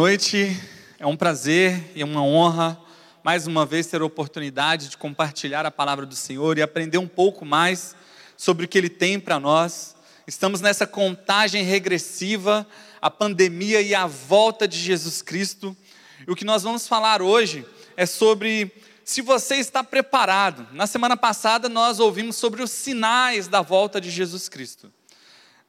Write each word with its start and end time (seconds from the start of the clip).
Noite, 0.00 0.56
é 0.96 1.04
um 1.08 1.16
prazer 1.16 1.90
e 1.92 2.04
uma 2.04 2.22
honra 2.22 2.80
mais 3.20 3.48
uma 3.48 3.66
vez 3.66 3.88
ter 3.88 4.00
a 4.00 4.04
oportunidade 4.04 4.90
de 4.90 4.96
compartilhar 4.96 5.66
a 5.66 5.72
palavra 5.72 6.06
do 6.06 6.14
Senhor 6.14 6.56
e 6.56 6.62
aprender 6.62 6.98
um 6.98 7.08
pouco 7.08 7.44
mais 7.44 7.96
sobre 8.36 8.64
o 8.64 8.68
que 8.68 8.78
Ele 8.78 8.88
tem 8.88 9.18
para 9.18 9.40
nós. 9.40 9.96
Estamos 10.24 10.60
nessa 10.60 10.86
contagem 10.86 11.64
regressiva, 11.64 12.64
a 13.02 13.10
pandemia 13.10 13.82
e 13.82 13.92
a 13.92 14.06
volta 14.06 14.68
de 14.68 14.78
Jesus 14.78 15.20
Cristo. 15.20 15.76
E 16.24 16.30
o 16.30 16.36
que 16.36 16.44
nós 16.44 16.62
vamos 16.62 16.86
falar 16.86 17.20
hoje 17.20 17.66
é 17.96 18.06
sobre 18.06 18.70
se 19.04 19.20
você 19.20 19.56
está 19.56 19.82
preparado. 19.82 20.64
Na 20.70 20.86
semana 20.86 21.16
passada 21.16 21.68
nós 21.68 21.98
ouvimos 21.98 22.36
sobre 22.36 22.62
os 22.62 22.70
sinais 22.70 23.48
da 23.48 23.62
volta 23.62 24.00
de 24.00 24.12
Jesus 24.12 24.48
Cristo. 24.48 24.92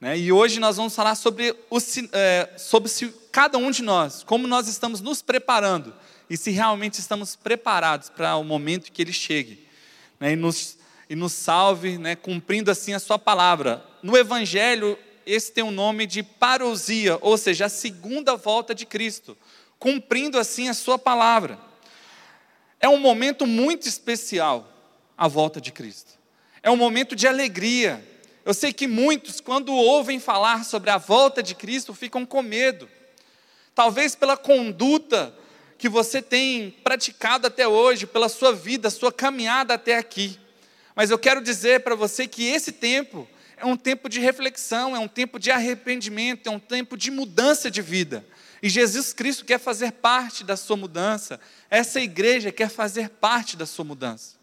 Né? 0.00 0.18
E 0.18 0.32
hoje 0.32 0.58
nós 0.58 0.76
vamos 0.76 0.94
falar 0.94 1.14
sobre, 1.14 1.54
o, 1.68 1.78
é, 2.12 2.50
sobre 2.56 2.88
se 2.88 3.08
cada 3.30 3.58
um 3.58 3.70
de 3.70 3.82
nós, 3.82 4.24
como 4.24 4.46
nós 4.46 4.66
estamos 4.66 5.00
nos 5.00 5.20
preparando 5.20 5.94
e 6.28 6.36
se 6.36 6.50
realmente 6.50 6.98
estamos 6.98 7.36
preparados 7.36 8.08
para 8.08 8.36
o 8.36 8.44
momento 8.44 8.90
que 8.90 9.02
Ele 9.02 9.12
chegue 9.12 9.66
né? 10.18 10.32
e, 10.32 10.36
nos, 10.36 10.78
e 11.08 11.14
nos 11.14 11.32
salve, 11.32 11.98
né? 11.98 12.16
cumprindo 12.16 12.70
assim 12.70 12.94
a 12.94 12.98
Sua 12.98 13.18
palavra. 13.18 13.84
No 14.02 14.16
Evangelho, 14.16 14.98
esse 15.26 15.52
tem 15.52 15.62
o 15.62 15.70
nome 15.70 16.06
de 16.06 16.22
parousia, 16.22 17.18
ou 17.20 17.36
seja, 17.36 17.66
a 17.66 17.68
segunda 17.68 18.36
volta 18.36 18.74
de 18.74 18.86
Cristo, 18.86 19.36
cumprindo 19.78 20.38
assim 20.38 20.68
a 20.68 20.74
Sua 20.74 20.98
palavra. 20.98 21.58
É 22.80 22.88
um 22.88 22.98
momento 22.98 23.46
muito 23.46 23.86
especial 23.86 24.66
a 25.16 25.28
volta 25.28 25.60
de 25.60 25.70
Cristo. 25.70 26.12
É 26.62 26.70
um 26.70 26.76
momento 26.76 27.14
de 27.14 27.26
alegria, 27.26 28.02
eu 28.44 28.54
sei 28.54 28.72
que 28.72 28.86
muitos, 28.86 29.40
quando 29.40 29.72
ouvem 29.74 30.18
falar 30.18 30.64
sobre 30.64 30.90
a 30.90 30.96
volta 30.98 31.42
de 31.42 31.54
Cristo, 31.54 31.92
ficam 31.92 32.24
com 32.24 32.42
medo. 32.42 32.88
Talvez 33.74 34.14
pela 34.14 34.36
conduta 34.36 35.34
que 35.76 35.88
você 35.88 36.20
tem 36.20 36.70
praticado 36.82 37.46
até 37.46 37.66
hoje, 37.66 38.06
pela 38.06 38.28
sua 38.28 38.52
vida, 38.52 38.90
sua 38.90 39.12
caminhada 39.12 39.74
até 39.74 39.96
aqui. 39.96 40.38
Mas 40.94 41.10
eu 41.10 41.18
quero 41.18 41.40
dizer 41.40 41.80
para 41.80 41.94
você 41.94 42.26
que 42.26 42.44
esse 42.44 42.72
tempo 42.72 43.28
é 43.56 43.64
um 43.64 43.76
tempo 43.76 44.08
de 44.08 44.20
reflexão, 44.20 44.96
é 44.96 44.98
um 44.98 45.08
tempo 45.08 45.38
de 45.38 45.50
arrependimento, 45.50 46.46
é 46.46 46.50
um 46.50 46.58
tempo 46.58 46.96
de 46.96 47.10
mudança 47.10 47.70
de 47.70 47.82
vida. 47.82 48.24
E 48.62 48.68
Jesus 48.68 49.12
Cristo 49.12 49.44
quer 49.44 49.58
fazer 49.58 49.92
parte 49.92 50.44
da 50.44 50.56
sua 50.56 50.76
mudança, 50.76 51.40
essa 51.70 52.00
igreja 52.00 52.50
quer 52.50 52.68
fazer 52.68 53.08
parte 53.08 53.56
da 53.56 53.66
sua 53.66 53.84
mudança. 53.84 54.39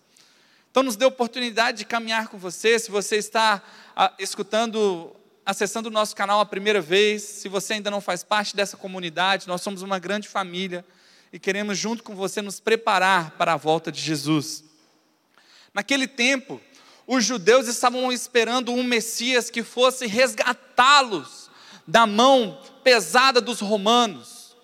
Então, 0.77 0.85
nos 0.85 0.95
dê 0.95 1.05
oportunidade 1.05 1.79
de 1.79 1.85
caminhar 1.85 2.27
com 2.27 2.37
você. 2.37 2.77
Se 2.77 2.91
você 2.91 3.15
está 3.15 3.63
ah, 3.95 4.13
escutando, 4.19 5.11
acessando 5.43 5.89
o 5.89 5.91
nosso 5.91 6.15
canal 6.15 6.39
a 6.39 6.45
primeira 6.45 6.79
vez, 6.79 7.23
se 7.23 7.49
você 7.49 7.73
ainda 7.73 7.89
não 7.89 7.99
faz 7.99 8.23
parte 8.23 8.55
dessa 8.55 8.77
comunidade, 8.77 9.47
nós 9.47 9.63
somos 9.63 9.81
uma 9.81 9.97
grande 9.97 10.27
família 10.27 10.85
e 11.33 11.39
queremos, 11.39 11.79
junto 11.79 12.03
com 12.03 12.13
você, 12.13 12.43
nos 12.43 12.59
preparar 12.59 13.31
para 13.31 13.53
a 13.53 13.57
volta 13.57 13.91
de 13.91 13.99
Jesus. 13.99 14.63
Naquele 15.73 16.07
tempo, 16.07 16.61
os 17.07 17.25
judeus 17.25 17.67
estavam 17.67 18.11
esperando 18.11 18.71
um 18.71 18.83
Messias 18.83 19.49
que 19.49 19.63
fosse 19.63 20.05
resgatá-los 20.05 21.49
da 21.87 22.05
mão 22.05 22.61
pesada 22.83 23.41
dos 23.41 23.61
romanos. 23.61 24.55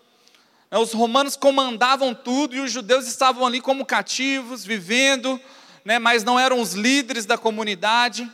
Os 0.69 0.93
romanos 0.93 1.35
comandavam 1.35 2.13
tudo 2.13 2.55
e 2.55 2.59
os 2.59 2.71
judeus 2.71 3.07
estavam 3.07 3.47
ali 3.47 3.59
como 3.59 3.83
cativos, 3.83 4.63
vivendo 4.63 5.41
né, 5.83 5.99
mas 5.99 6.23
não 6.23 6.39
eram 6.39 6.59
os 6.59 6.73
líderes 6.73 7.25
da 7.25 7.37
comunidade, 7.37 8.29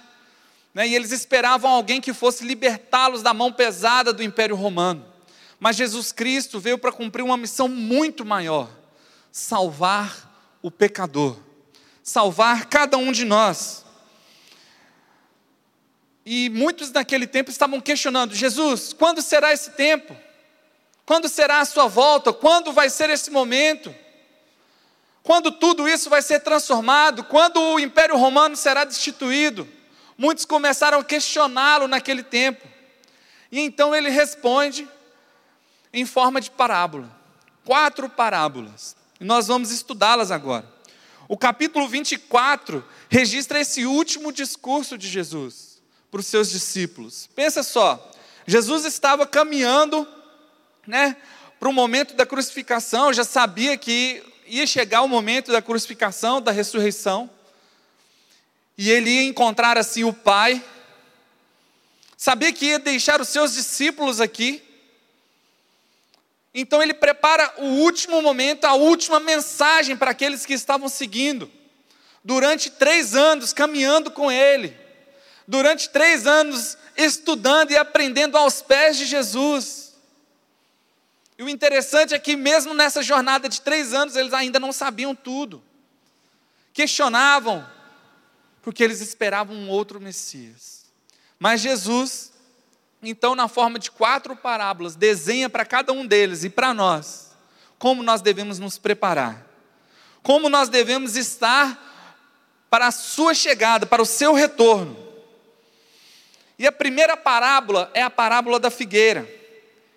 né, 0.73 0.87
e 0.87 0.95
eles 0.95 1.11
esperavam 1.11 1.71
alguém 1.71 1.99
que 1.99 2.13
fosse 2.13 2.45
libertá-los 2.45 3.21
da 3.21 3.33
mão 3.33 3.51
pesada 3.51 4.13
do 4.13 4.23
Império 4.23 4.55
Romano. 4.55 5.05
Mas 5.59 5.75
Jesus 5.75 6.11
Cristo 6.11 6.59
veio 6.59 6.77
para 6.77 6.91
cumprir 6.91 7.23
uma 7.23 7.35
missão 7.35 7.67
muito 7.67 8.23
maior: 8.23 8.69
salvar 9.31 10.57
o 10.61 10.71
pecador, 10.71 11.37
salvar 12.01 12.65
cada 12.67 12.97
um 12.97 13.11
de 13.11 13.25
nós. 13.25 13.85
E 16.25 16.49
muitos 16.49 16.91
naquele 16.91 17.27
tempo 17.27 17.49
estavam 17.49 17.81
questionando: 17.81 18.33
Jesus, 18.33 18.93
quando 18.93 19.21
será 19.21 19.51
esse 19.51 19.71
tempo? 19.71 20.15
Quando 21.05 21.27
será 21.27 21.59
a 21.59 21.65
sua 21.65 21.87
volta? 21.87 22.31
Quando 22.31 22.71
vai 22.71 22.89
ser 22.89 23.09
esse 23.09 23.31
momento? 23.31 23.93
Quando 25.29 25.51
tudo 25.51 25.87
isso 25.87 26.09
vai 26.09 26.23
ser 26.23 26.39
transformado, 26.39 27.23
quando 27.23 27.61
o 27.61 27.79
Império 27.79 28.17
Romano 28.17 28.55
será 28.55 28.83
destituído, 28.83 29.69
muitos 30.17 30.43
começaram 30.43 30.97
a 30.97 31.03
questioná-lo 31.03 31.87
naquele 31.87 32.23
tempo. 32.23 32.67
E 33.51 33.59
então 33.59 33.95
ele 33.95 34.09
responde 34.09 34.89
em 35.93 36.03
forma 36.03 36.41
de 36.41 36.49
parábola. 36.49 37.15
Quatro 37.63 38.09
parábolas. 38.09 38.95
E 39.21 39.23
nós 39.23 39.45
vamos 39.45 39.69
estudá-las 39.69 40.31
agora. 40.31 40.67
O 41.27 41.37
capítulo 41.37 41.87
24 41.87 42.83
registra 43.07 43.59
esse 43.59 43.85
último 43.85 44.31
discurso 44.31 44.97
de 44.97 45.07
Jesus 45.07 45.79
para 46.09 46.21
os 46.21 46.25
seus 46.25 46.49
discípulos. 46.49 47.29
Pensa 47.35 47.61
só, 47.61 48.11
Jesus 48.47 48.83
estava 48.83 49.27
caminhando, 49.27 50.07
né, 50.87 51.15
para 51.59 51.69
o 51.69 51.73
momento 51.73 52.15
da 52.15 52.25
crucificação, 52.25 53.13
já 53.13 53.23
sabia 53.23 53.77
que 53.77 54.23
ia 54.49 54.65
chegar 54.65 55.03
o 55.03 55.07
momento 55.07 55.51
da 55.51 55.61
crucificação, 55.61 56.41
da 56.41 56.51
ressurreição, 56.51 57.29
e 58.75 58.89
ele 58.89 59.09
ia 59.09 59.23
encontrar 59.23 59.77
assim 59.77 60.03
o 60.03 60.11
Pai, 60.11 60.63
sabia 62.17 62.51
que 62.51 62.65
ia 62.65 62.79
deixar 62.79 63.21
os 63.21 63.29
seus 63.29 63.53
discípulos 63.53 64.19
aqui, 64.19 64.63
então 66.53 66.81
ele 66.81 66.95
prepara 66.95 67.53
o 67.57 67.65
último 67.65 68.21
momento, 68.21 68.65
a 68.65 68.73
última 68.73 69.19
mensagem 69.19 69.95
para 69.95 70.11
aqueles 70.11 70.45
que 70.45 70.53
estavam 70.53 70.89
seguindo, 70.89 71.49
durante 72.23 72.71
três 72.71 73.15
anos 73.15 73.53
caminhando 73.53 74.09
com 74.09 74.31
ele, 74.31 74.75
durante 75.47 75.89
três 75.89 76.25
anos 76.25 76.75
estudando 76.97 77.71
e 77.71 77.77
aprendendo 77.77 78.35
aos 78.35 78.61
pés 78.61 78.97
de 78.97 79.05
Jesus. 79.05 79.88
E 81.39 81.43
o 81.43 81.47
interessante 81.47 82.13
é 82.13 82.19
que, 82.19 82.35
mesmo 82.35 82.73
nessa 82.73 83.01
jornada 83.01 83.47
de 83.47 83.61
três 83.61 83.93
anos, 83.93 84.17
eles 84.17 84.33
ainda 84.33 84.59
não 84.59 84.73
sabiam 84.73 85.15
tudo. 85.15 85.63
Questionavam, 86.73 87.65
porque 88.61 88.83
eles 88.83 88.99
esperavam 88.99 89.55
um 89.55 89.69
outro 89.69 90.01
Messias. 90.01 90.83
Mas 91.39 91.61
Jesus, 91.61 92.33
então, 93.01 93.35
na 93.35 93.47
forma 93.47 93.79
de 93.79 93.89
quatro 93.89 94.35
parábolas, 94.35 94.97
desenha 94.97 95.49
para 95.49 95.63
cada 95.63 95.93
um 95.93 96.05
deles 96.05 96.43
e 96.43 96.49
para 96.49 96.73
nós 96.73 97.29
como 97.79 98.03
nós 98.03 98.21
devemos 98.21 98.59
nos 98.59 98.77
preparar, 98.77 99.47
como 100.21 100.49
nós 100.49 100.67
devemos 100.67 101.15
estar 101.15 101.87
para 102.69 102.87
a 102.87 102.91
sua 102.91 103.33
chegada, 103.33 103.85
para 103.85 104.01
o 104.01 104.05
seu 104.05 104.33
retorno. 104.33 104.97
E 106.57 106.67
a 106.67 106.71
primeira 106.73 107.15
parábola 107.15 107.89
é 107.93 108.01
a 108.01 108.09
parábola 108.09 108.59
da 108.59 108.69
figueira. 108.69 109.38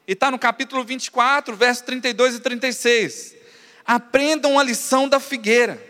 E 0.07 0.13
está 0.13 0.31
no 0.31 0.39
capítulo 0.39 0.85
24, 0.85 1.55
versos 1.55 1.85
32 1.85 2.37
e 2.37 2.41
36. 2.41 3.37
Aprendam 3.85 4.59
a 4.59 4.63
lição 4.63 5.09
da 5.09 5.21
figueira. 5.21 5.83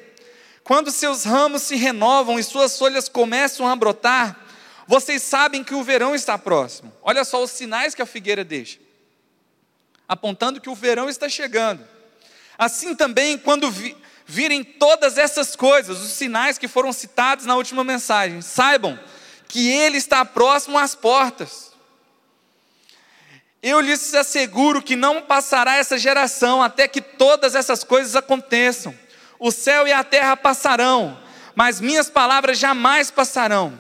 Quando 0.65 0.91
seus 0.91 1.25
ramos 1.25 1.63
se 1.63 1.77
renovam 1.77 2.39
e 2.39 2.43
suas 2.43 2.79
folhas 2.79 3.09
começam 3.09 3.67
a 3.67 3.75
brotar, 3.75 4.39
vocês 4.87 5.23
sabem 5.23 5.65
que 5.65 5.75
o 5.75 5.83
verão 5.83 6.15
está 6.15 6.39
próximo. 6.39 6.93
Olha 7.03 7.25
só 7.25 7.43
os 7.43 7.51
sinais 7.51 7.95
que 7.95 8.03
a 8.03 8.07
figueira 8.07 8.45
deixa, 8.45 8.79
apontando 10.07 10.61
que 10.61 10.71
o 10.71 10.75
verão 10.75 11.09
está 11.09 11.29
chegando. 11.29 11.87
Assim 12.59 12.95
também, 12.95 13.39
quando 13.39 13.71
vi, 13.71 13.97
virem 14.27 14.63
todas 14.63 15.19
essas 15.19 15.57
coisas, 15.57 16.01
os 16.01 16.13
sinais 16.13 16.59
que 16.59 16.69
foram 16.69 16.93
citados 16.93 17.45
na 17.45 17.57
última 17.57 17.83
mensagem, 17.83 18.41
saibam 18.41 18.99
que 19.49 19.69
ele 19.69 19.97
está 19.97 20.25
próximo 20.25 20.79
às 20.79 20.95
portas. 20.95 21.72
Eu 23.63 23.81
lhes 23.81 24.13
asseguro 24.13 24.83
que 24.83 24.97
não 24.97 25.23
passará 25.23 25.77
essa 25.77 25.97
geração 25.97 26.61
até 26.61 26.89
que 26.89 27.01
todas 27.01 27.55
essas 27.55 27.85
coisas 27.85 28.17
aconteçam. 28.17 28.93
O 29.39 29.53
céu 29.53 29.87
e 29.87 29.93
a 29.93 30.03
terra 30.03 30.37
passarão, 30.37 31.19
mas 31.55 31.81
minhas 31.81 32.11
palavras 32.11 32.59
jamais 32.59 33.11
passarão. 33.11 33.79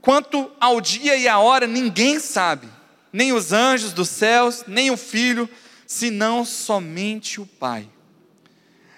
Quanto 0.00 0.50
ao 0.60 0.80
dia 0.80 1.16
e 1.16 1.26
a 1.26 1.38
hora, 1.38 1.66
ninguém 1.66 2.20
sabe, 2.20 2.68
nem 3.12 3.32
os 3.32 3.52
anjos 3.52 3.92
dos 3.92 4.08
céus, 4.08 4.64
nem 4.66 4.90
o 4.90 4.96
filho, 4.96 5.50
senão 5.86 6.44
somente 6.44 7.40
o 7.40 7.46
Pai. 7.46 7.88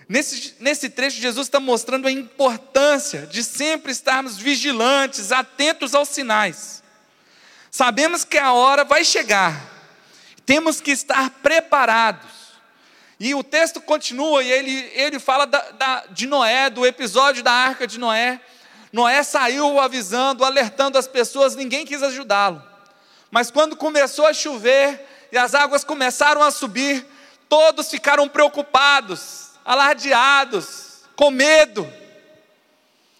Nesse, 0.09 0.55
nesse 0.61 0.91
trecho, 0.91 1.21
Jesus 1.21 1.47
está 1.47 1.59
mostrando 1.59 2.07
a 2.07 2.13
importância 2.13 3.27
de 3.27 3.43
sempre 3.43 3.93
estarmos 3.93 4.37
vigilantes, 4.37 5.33
atentos 5.33 5.95
aos 5.95 6.11
sinais. 6.11 6.83
Sabemos 7.71 8.23
que 8.23 8.37
a 8.37 8.53
hora 8.53 8.85
vai 8.85 9.05
chegar, 9.05 9.72
temos 10.45 10.81
que 10.81 10.91
estar 10.91 11.31
preparados. 11.43 12.31
E 13.19 13.35
o 13.35 13.45
texto 13.45 13.81
continua 13.81 14.43
e 14.43 14.51
ele, 14.51 14.91
ele 14.95 15.19
fala 15.21 15.47
da, 15.47 15.61
da, 15.71 16.05
de 16.11 16.27
Noé, 16.27 16.69
do 16.69 16.85
episódio 16.85 17.43
da 17.43 17.53
arca 17.53 17.87
de 17.87 17.99
Noé. 17.99 18.41
Noé 18.93 19.23
saiu 19.23 19.79
avisando, 19.79 20.45
alertando 20.45 20.99
as 20.99 21.07
pessoas, 21.07 21.55
ninguém 21.55 21.87
quis 21.87 22.03
ajudá-lo. 22.03 22.63
Mas 23.31 23.51
quando 23.51 23.77
começou 23.77 24.27
a 24.27 24.35
chover 24.35 25.07
e 25.31 25.39
as 25.39 25.55
águas 25.55 25.85
começaram 25.85 26.43
a 26.43 26.51
subir, 26.51 27.07
todos 27.49 27.89
ficaram 27.89 28.29
preocupados, 28.29 29.51
alardeados, 29.65 31.03
com 31.15 31.31
medo. 31.31 31.91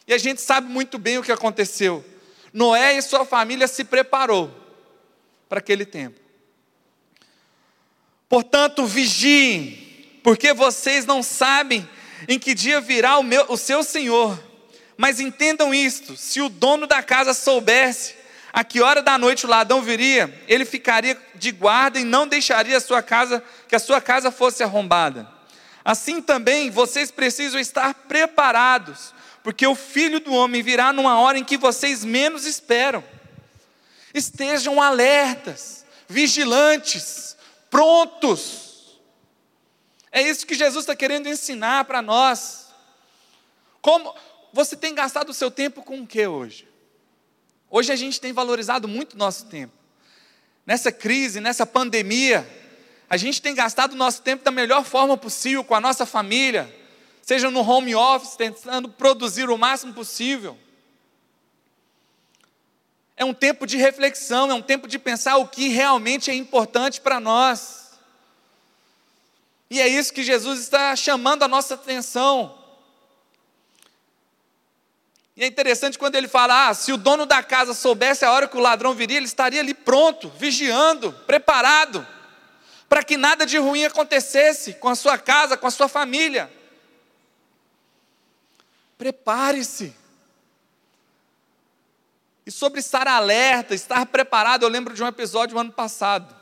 E 0.07 0.13
a 0.13 0.19
gente 0.19 0.41
sabe 0.41 0.69
muito 0.69 0.99
bem 0.99 1.19
o 1.19 1.23
que 1.23 1.33
aconteceu. 1.33 2.05
Noé 2.53 2.97
e 2.97 3.03
sua 3.03 3.25
família 3.25 3.69
se 3.69 3.85
preparou 3.85 4.51
para 5.49 5.61
aquele 5.61 5.87
tempo. 5.87 6.22
Portanto, 8.33 8.87
vigiem, 8.87 10.19
porque 10.23 10.55
vocês 10.55 11.05
não 11.05 11.23
sabem 11.23 11.87
em 12.27 12.39
que 12.39 12.55
dia 12.55 12.81
virá 12.81 13.19
o, 13.19 13.23
meu, 13.23 13.45
o 13.51 13.59
seu 13.59 13.85
Senhor. 13.85 14.43
Mas 14.97 15.21
entendam 15.21 15.75
isto: 15.75 16.17
se 16.17 16.41
o 16.41 16.49
dono 16.49 16.87
da 16.87 17.03
casa 17.03 17.35
soubesse 17.35 18.15
a 18.51 18.65
que 18.65 18.81
hora 18.81 19.03
da 19.03 19.19
noite 19.19 19.45
o 19.45 19.49
ladrão 19.51 19.83
viria, 19.83 20.35
ele 20.49 20.65
ficaria 20.65 21.15
de 21.35 21.51
guarda 21.51 22.01
e 22.01 22.05
não 22.05 22.27
deixaria 22.27 22.79
a 22.79 22.81
sua 22.81 23.03
casa 23.03 23.45
que 23.69 23.77
a 23.77 23.79
sua 23.79 24.01
casa 24.01 24.31
fosse 24.31 24.63
arrombada. 24.63 25.29
Assim 25.85 26.23
também 26.23 26.71
vocês 26.71 27.11
precisam 27.11 27.61
estar 27.61 27.93
preparados, 27.93 29.13
porque 29.43 29.67
o 29.67 29.75
Filho 29.75 30.21
do 30.21 30.33
homem 30.33 30.63
virá 30.63 30.91
numa 30.91 31.21
hora 31.21 31.39
em 31.39 31.45
que 31.45 31.59
vocês 31.59 32.03
menos 32.03 32.47
esperam. 32.47 33.05
Estejam 34.15 34.81
alertas, 34.81 35.85
vigilantes, 36.09 37.32
prontos. 37.73 39.01
É 40.13 40.21
isso 40.21 40.47
que 40.47 40.55
Jesus 40.55 40.83
está 40.83 40.95
querendo 40.95 41.27
ensinar 41.27 41.87
para 41.87 42.03
nós. 42.03 42.67
Como 43.81 44.15
você 44.53 44.77
tem 44.77 44.95
gastado 44.95 45.31
o 45.31 45.35
seu 45.35 45.51
tempo 45.51 45.83
com 45.83 46.03
o 46.03 46.07
que 46.07 46.27
hoje? 46.27 46.69
Hoje 47.71 47.91
a 47.91 47.97
gente 47.97 48.21
tem 48.21 48.31
valorizado 48.31 48.87
muito 48.87 49.15
o 49.15 49.17
nosso 49.17 49.47
tempo. 49.47 49.73
Nessa 50.67 50.93
crise, 50.93 51.41
nessa 51.41 51.65
pandemia, 51.65 52.47
a 53.09 53.17
gente 53.17 53.41
tem 53.41 53.55
gastado 53.55 53.95
o 53.95 53.97
nosso 53.97 54.21
tempo 54.21 54.45
da 54.45 54.51
melhor 54.51 54.85
forma 54.85 55.17
possível 55.17 55.65
com 55.65 55.75
a 55.75 55.81
nossa 55.81 56.05
família, 56.05 56.73
seja 57.23 57.51
no 57.51 57.67
home 57.67 57.95
office, 57.95 58.37
tentando 58.37 58.91
produzir 58.91 59.49
o 59.49 59.57
máximo 59.57 59.95
possível. 59.95 60.59
É 63.23 63.25
um 63.25 63.33
tempo 63.33 63.69
de 63.69 63.77
reflexão, 63.77 64.51
é 64.51 64.55
um 64.55 64.61
tempo 64.61 64.89
de 64.89 64.99
pensar 64.99 65.37
o 65.37 65.47
que 65.47 65.69
realmente 65.69 66.29
é 66.29 66.35
importante 66.35 67.01
para 67.01 67.21
nós. 67.21 67.93
E 69.71 69.81
é 69.81 69.87
isso 69.87 70.13
que 70.13 70.25
Jesus 70.25 70.59
está 70.59 70.97
chamando 70.97 71.45
a 71.45 71.49
nossa 71.49 71.75
atenção. 71.75 72.59
E 75.37 75.45
é 75.45 75.47
interessante 75.47 75.97
quando 75.97 76.17
ele 76.17 76.27
fala: 76.27 76.67
ah, 76.67 76.75
se 76.75 76.93
o 76.93 76.97
dono 76.97 77.25
da 77.25 77.45
casa 77.45 77.75
soubesse 77.75 78.25
a 78.25 78.33
hora 78.33 78.49
que 78.49 78.57
o 78.57 78.61
ladrão 78.61 78.93
viria, 78.93 79.19
ele 79.19 79.27
estaria 79.27 79.61
ali 79.61 79.73
pronto, 79.73 80.29
vigiando, 80.31 81.13
preparado, 81.25 82.05
para 82.89 83.05
que 83.05 83.17
nada 83.17 83.47
de 83.47 83.57
ruim 83.57 83.85
acontecesse 83.85 84.75
com 84.75 84.89
a 84.89 84.97
sua 84.97 85.17
casa, 85.17 85.57
com 85.57 85.69
a 85.69 85.71
sua 85.71 85.87
família. 85.87 86.53
Prepare-se. 88.99 90.02
E 92.45 92.51
sobre 92.51 92.81
estar 92.81 93.07
alerta, 93.07 93.75
estar 93.75 94.07
preparado, 94.07 94.65
eu 94.65 94.69
lembro 94.69 94.95
de 94.95 95.03
um 95.03 95.07
episódio 95.07 95.55
do 95.55 95.61
ano 95.61 95.73
passado. 95.73 96.35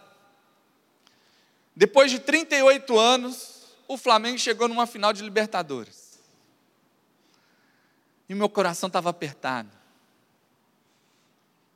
Depois 1.76 2.11
de 2.11 2.19
38 2.19 2.99
anos, 2.99 3.67
o 3.87 3.97
Flamengo 3.97 4.38
chegou 4.38 4.69
numa 4.69 4.87
final 4.87 5.12
de 5.12 5.23
Libertadores 5.23 6.11
e 8.31 8.35
meu 8.35 8.49
coração 8.49 8.87
estava 8.87 9.11
apertado. 9.11 9.69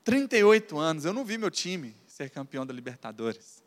38 0.05 0.79
anos, 0.79 1.05
eu 1.05 1.12
não 1.12 1.25
vi 1.25 1.37
meu 1.37 1.50
time 1.50 1.97
ser 2.06 2.31
campeão 2.31 2.65
da 2.65 2.73
Libertadores. 2.73 3.61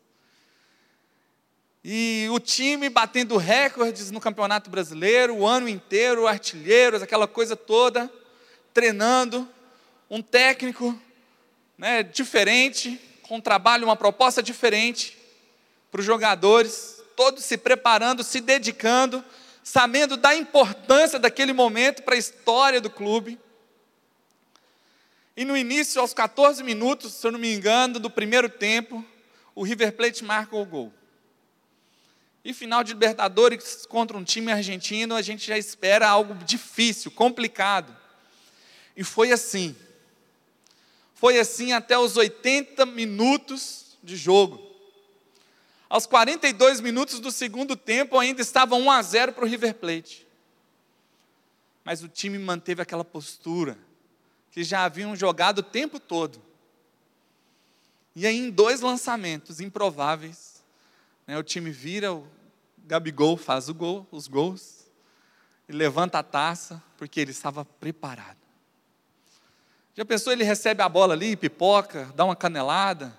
E 1.84 2.26
o 2.30 2.40
time 2.40 2.88
batendo 2.88 3.36
recordes 3.36 4.10
no 4.10 4.20
Campeonato 4.20 4.70
Brasileiro, 4.70 5.36
o 5.36 5.46
ano 5.46 5.68
inteiro, 5.68 6.26
artilheiros, 6.26 7.02
aquela 7.02 7.28
coisa 7.28 7.54
toda, 7.54 8.10
treinando. 8.72 9.46
Um 10.10 10.22
técnico 10.22 10.98
né, 11.76 12.02
diferente, 12.02 13.00
com 13.22 13.36
um 13.36 13.40
trabalho, 13.40 13.84
uma 13.84 13.96
proposta 13.96 14.42
diferente 14.42 15.16
para 15.90 16.00
os 16.00 16.06
jogadores, 16.06 17.02
todos 17.16 17.44
se 17.44 17.56
preparando, 17.56 18.22
se 18.22 18.40
dedicando 18.40 19.24
sabendo 19.68 20.16
da 20.16 20.34
importância 20.34 21.18
daquele 21.18 21.52
momento 21.52 22.02
para 22.02 22.14
a 22.14 22.18
história 22.18 22.80
do 22.80 22.88
clube. 22.88 23.38
E 25.36 25.44
no 25.44 25.54
início, 25.54 26.00
aos 26.00 26.14
14 26.14 26.64
minutos, 26.64 27.12
se 27.12 27.26
eu 27.26 27.30
não 27.30 27.38
me 27.38 27.52
engano, 27.54 28.00
do 28.00 28.08
primeiro 28.08 28.48
tempo, 28.48 29.04
o 29.54 29.62
River 29.62 29.92
Plate 29.92 30.24
marca 30.24 30.56
o 30.56 30.64
gol. 30.64 30.90
E 32.42 32.54
final 32.54 32.82
de 32.82 32.94
Libertadores 32.94 33.84
contra 33.84 34.16
um 34.16 34.24
time 34.24 34.50
argentino, 34.50 35.14
a 35.14 35.20
gente 35.20 35.46
já 35.46 35.58
espera 35.58 36.08
algo 36.08 36.34
difícil, 36.46 37.10
complicado. 37.10 37.94
E 38.96 39.04
foi 39.04 39.32
assim. 39.32 39.76
Foi 41.18 41.36
assim 41.36 41.72
até 41.72 41.98
os 41.98 42.16
80 42.16 42.86
minutos 42.86 43.98
de 44.04 44.16
jogo. 44.16 44.64
Aos 45.88 46.06
42 46.06 46.80
minutos 46.80 47.18
do 47.18 47.32
segundo 47.32 47.74
tempo, 47.74 48.16
ainda 48.16 48.40
estava 48.40 48.76
1 48.76 48.88
a 48.88 49.02
0 49.02 49.32
para 49.32 49.44
o 49.44 49.48
River 49.48 49.74
Plate. 49.74 50.28
Mas 51.84 52.04
o 52.04 52.08
time 52.08 52.38
manteve 52.38 52.82
aquela 52.82 53.04
postura 53.04 53.76
que 54.52 54.62
já 54.62 54.84
haviam 54.84 55.16
jogado 55.16 55.58
o 55.58 55.62
tempo 55.62 55.98
todo. 55.98 56.40
E 58.14 58.24
aí, 58.24 58.36
em 58.36 58.48
dois 58.48 58.80
lançamentos 58.80 59.60
improváveis, 59.60 60.62
né, 61.26 61.36
o 61.36 61.42
time 61.42 61.72
vira, 61.72 62.12
o 62.12 62.28
Gabigol 62.86 63.36
faz 63.36 63.68
o 63.68 63.74
gol, 63.74 64.06
os 64.12 64.28
gols, 64.28 64.88
e 65.68 65.72
levanta 65.72 66.20
a 66.20 66.22
taça, 66.22 66.80
porque 66.96 67.18
ele 67.18 67.32
estava 67.32 67.64
preparado. 67.64 68.37
Já 69.98 70.04
pensou, 70.04 70.32
ele 70.32 70.44
recebe 70.44 70.80
a 70.80 70.88
bola 70.88 71.12
ali, 71.12 71.34
pipoca, 71.34 72.08
dá 72.14 72.24
uma 72.24 72.36
canelada, 72.36 73.12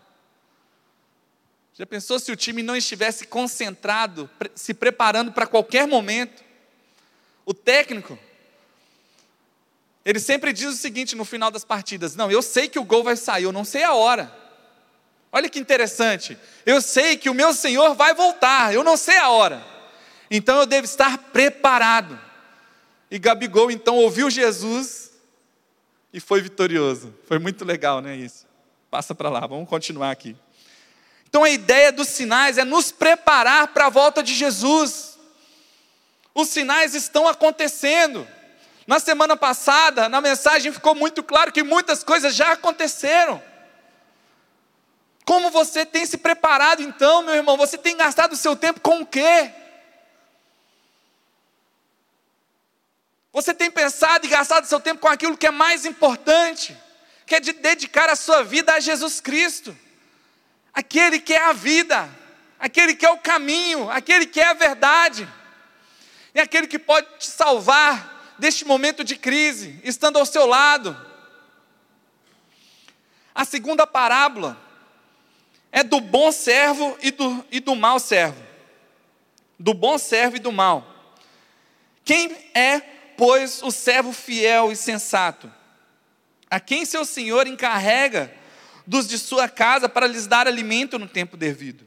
já 1.77 1.85
pensou 1.85 2.17
se 2.17 2.31
o 2.31 2.37
time 2.37 2.63
não 2.63 2.73
estivesse 2.73 3.27
concentrado, 3.27 4.29
se 4.55 4.73
preparando 4.73 5.29
para 5.33 5.45
qualquer 5.45 5.85
momento? 5.85 6.41
O 7.45 7.53
técnico, 7.53 8.17
ele 10.05 10.21
sempre 10.21 10.53
diz 10.53 10.69
o 10.69 10.77
seguinte 10.77 11.17
no 11.17 11.25
final 11.25 11.51
das 11.51 11.65
partidas: 11.65 12.15
Não, 12.15 12.31
eu 12.31 12.41
sei 12.41 12.69
que 12.69 12.79
o 12.79 12.85
gol 12.85 13.03
vai 13.03 13.17
sair, 13.17 13.43
eu 13.43 13.51
não 13.51 13.65
sei 13.65 13.83
a 13.83 13.93
hora. 13.93 14.33
Olha 15.33 15.49
que 15.49 15.59
interessante. 15.59 16.37
Eu 16.65 16.81
sei 16.81 17.17
que 17.17 17.29
o 17.29 17.33
meu 17.33 17.53
Senhor 17.53 17.93
vai 17.93 18.13
voltar, 18.13 18.73
eu 18.73 18.85
não 18.85 18.95
sei 18.95 19.17
a 19.17 19.29
hora. 19.29 19.61
Então 20.31 20.57
eu 20.59 20.65
devo 20.65 20.85
estar 20.85 21.17
preparado. 21.17 22.17
E 23.11 23.19
Gabigol 23.19 23.69
então 23.69 23.97
ouviu 23.97 24.29
Jesus 24.29 25.08
e 26.13 26.19
foi 26.19 26.41
vitorioso. 26.41 27.13
Foi 27.27 27.39
muito 27.39 27.63
legal, 27.63 28.01
né? 28.01 28.15
Isso. 28.15 28.47
Passa 28.89 29.13
para 29.13 29.29
lá, 29.29 29.45
vamos 29.45 29.69
continuar 29.69 30.11
aqui. 30.11 30.35
Então 31.27 31.43
a 31.43 31.49
ideia 31.49 31.91
dos 31.91 32.07
sinais 32.07 32.57
é 32.57 32.63
nos 32.63 32.91
preparar 32.91 33.67
para 33.67 33.85
a 33.85 33.89
volta 33.89 34.23
de 34.23 34.33
Jesus. 34.33 35.19
Os 36.33 36.49
sinais 36.49 36.95
estão 36.95 37.27
acontecendo. 37.27 38.27
Na 38.87 38.99
semana 38.99 39.37
passada, 39.37 40.09
na 40.09 40.19
mensagem 40.19 40.71
ficou 40.71 40.95
muito 40.95 41.21
claro 41.21 41.51
que 41.51 41.61
muitas 41.61 42.03
coisas 42.03 42.33
já 42.33 42.53
aconteceram. 42.53 43.41
Como 45.23 45.51
você 45.51 45.85
tem 45.85 46.07
se 46.07 46.17
preparado 46.17 46.81
então, 46.81 47.21
meu 47.21 47.35
irmão? 47.35 47.55
Você 47.55 47.77
tem 47.77 47.95
gastado 47.95 48.33
o 48.33 48.37
seu 48.37 48.55
tempo 48.55 48.79
com 48.79 49.01
o 49.01 49.05
quê? 49.05 49.51
Você 53.31 53.53
tem 53.53 53.69
pensado 53.69 54.25
e 54.25 54.29
gastado 54.29 54.65
seu 54.65 54.79
tempo 54.79 55.01
com 55.01 55.07
aquilo 55.07 55.37
que 55.37 55.47
é 55.47 55.51
mais 55.51 55.85
importante, 55.85 56.75
que 57.25 57.35
é 57.35 57.39
de 57.39 57.53
dedicar 57.53 58.09
a 58.09 58.15
sua 58.15 58.43
vida 58.43 58.73
a 58.73 58.79
Jesus 58.79 59.21
Cristo 59.21 59.77
aquele 60.73 61.19
que 61.19 61.33
é 61.33 61.43
a 61.43 61.53
vida, 61.53 62.09
aquele 62.57 62.95
que 62.95 63.05
é 63.05 63.11
o 63.11 63.17
caminho, 63.17 63.89
aquele 63.89 64.25
que 64.25 64.39
é 64.39 64.45
a 64.45 64.53
verdade, 64.53 65.27
e 66.33 66.39
aquele 66.39 66.67
que 66.67 66.79
pode 66.79 67.07
te 67.17 67.27
salvar 67.27 68.35
deste 68.37 68.63
momento 68.65 69.03
de 69.03 69.15
crise, 69.15 69.79
estando 69.83 70.17
ao 70.17 70.25
seu 70.25 70.45
lado. 70.45 70.95
A 73.35 73.43
segunda 73.43 73.85
parábola 73.85 74.57
é 75.71 75.83
do 75.83 75.99
bom 75.99 76.31
servo 76.31 76.97
e 77.01 77.11
do, 77.11 77.45
e 77.51 77.59
do 77.59 77.75
mau 77.75 77.99
servo. 77.99 78.41
Do 79.57 79.73
bom 79.73 79.97
servo 79.97 80.37
e 80.37 80.39
do 80.39 80.51
mau. 80.51 80.87
Quem 82.05 82.31
é, 82.53 82.81
pois, 83.19 83.61
o 83.61 83.69
servo 83.69 84.13
fiel 84.13 84.71
e 84.71 84.77
sensato? 84.77 85.51
A 86.49 86.57
quem 86.57 86.85
seu 86.85 87.03
senhor 87.03 87.47
encarrega 87.47 88.33
dos 88.87 89.09
de 89.09 89.19
sua 89.19 89.49
casa 89.49 89.89
para 89.89 90.07
lhes 90.07 90.25
dar 90.25 90.47
alimento 90.47 90.97
no 90.97 91.05
tempo 91.05 91.35
devido. 91.35 91.85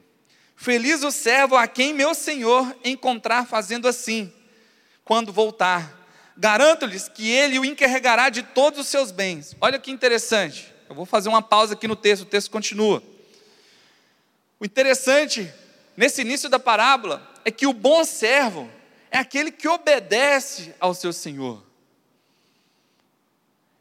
Feliz 0.54 1.02
o 1.02 1.10
servo 1.10 1.56
a 1.56 1.66
quem 1.66 1.94
meu 1.94 2.14
senhor 2.14 2.76
encontrar 2.84 3.46
fazendo 3.46 3.88
assim, 3.88 4.30
quando 5.06 5.32
voltar. 5.32 6.06
Garanto-lhes 6.36 7.08
que 7.08 7.30
ele 7.30 7.58
o 7.58 7.64
encarregará 7.64 8.28
de 8.28 8.42
todos 8.42 8.80
os 8.80 8.88
seus 8.88 9.10
bens. 9.10 9.56
Olha 9.58 9.78
que 9.78 9.90
interessante. 9.90 10.70
Eu 10.86 10.94
vou 10.94 11.06
fazer 11.06 11.30
uma 11.30 11.40
pausa 11.40 11.72
aqui 11.72 11.88
no 11.88 11.96
texto, 11.96 12.22
o 12.22 12.26
texto 12.26 12.50
continua. 12.50 13.02
O 14.60 14.66
interessante 14.66 15.50
nesse 15.96 16.20
início 16.20 16.50
da 16.50 16.58
parábola 16.58 17.26
é 17.42 17.50
que 17.50 17.66
o 17.66 17.72
bom 17.72 18.04
servo 18.04 18.70
é 19.12 19.18
aquele 19.18 19.52
que 19.52 19.68
obedece 19.68 20.74
ao 20.80 20.94
seu 20.94 21.12
senhor. 21.12 21.62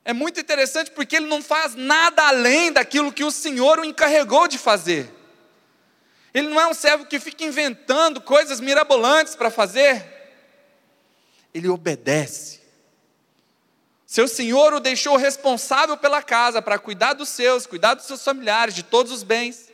É 0.04 0.12
muito 0.12 0.42
interessante 0.42 0.92
porque 0.92 1.16
ele 1.16 1.28
não 1.28 1.42
faz 1.42 1.74
nada 1.74 2.28
além 2.28 2.70
daquilo 2.70 3.14
que 3.14 3.24
o 3.24 3.32
senhor 3.32 3.80
o 3.80 3.86
encarregou 3.86 4.46
de 4.46 4.58
fazer. 4.58 5.10
Ele 6.34 6.50
não 6.50 6.60
é 6.60 6.68
um 6.68 6.74
servo 6.74 7.06
que 7.06 7.18
fica 7.18 7.46
inventando 7.46 8.20
coisas 8.20 8.60
mirabolantes 8.60 9.34
para 9.34 9.50
fazer. 9.50 10.06
Ele 11.54 11.70
obedece. 11.70 12.60
Seu 14.06 14.28
senhor 14.28 14.74
o 14.74 14.82
deixou 14.82 15.16
responsável 15.16 15.96
pela 15.96 16.22
casa 16.22 16.62
para 16.62 16.78
cuidar 16.78 17.14
dos 17.14 17.30
seus, 17.30 17.66
cuidar 17.66 17.94
dos 17.94 18.06
seus 18.06 18.22
familiares, 18.22 18.76
de 18.76 18.84
todos 18.84 19.14
os 19.14 19.24
bens. 19.24 19.72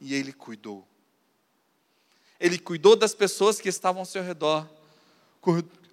E 0.00 0.12
ele 0.12 0.32
cuidou. 0.32 0.84
Ele 2.38 2.58
cuidou 2.58 2.94
das 2.94 3.14
pessoas 3.14 3.60
que 3.60 3.68
estavam 3.68 4.00
ao 4.00 4.06
seu 4.06 4.22
redor, 4.22 4.68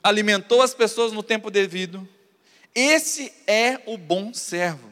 alimentou 0.02 0.62
as 0.62 0.74
pessoas 0.74 1.12
no 1.12 1.24
tempo 1.24 1.50
devido. 1.50 2.08
Esse 2.76 3.32
é 3.48 3.82
o 3.86 3.98
bom 3.98 4.34
servo, 4.34 4.92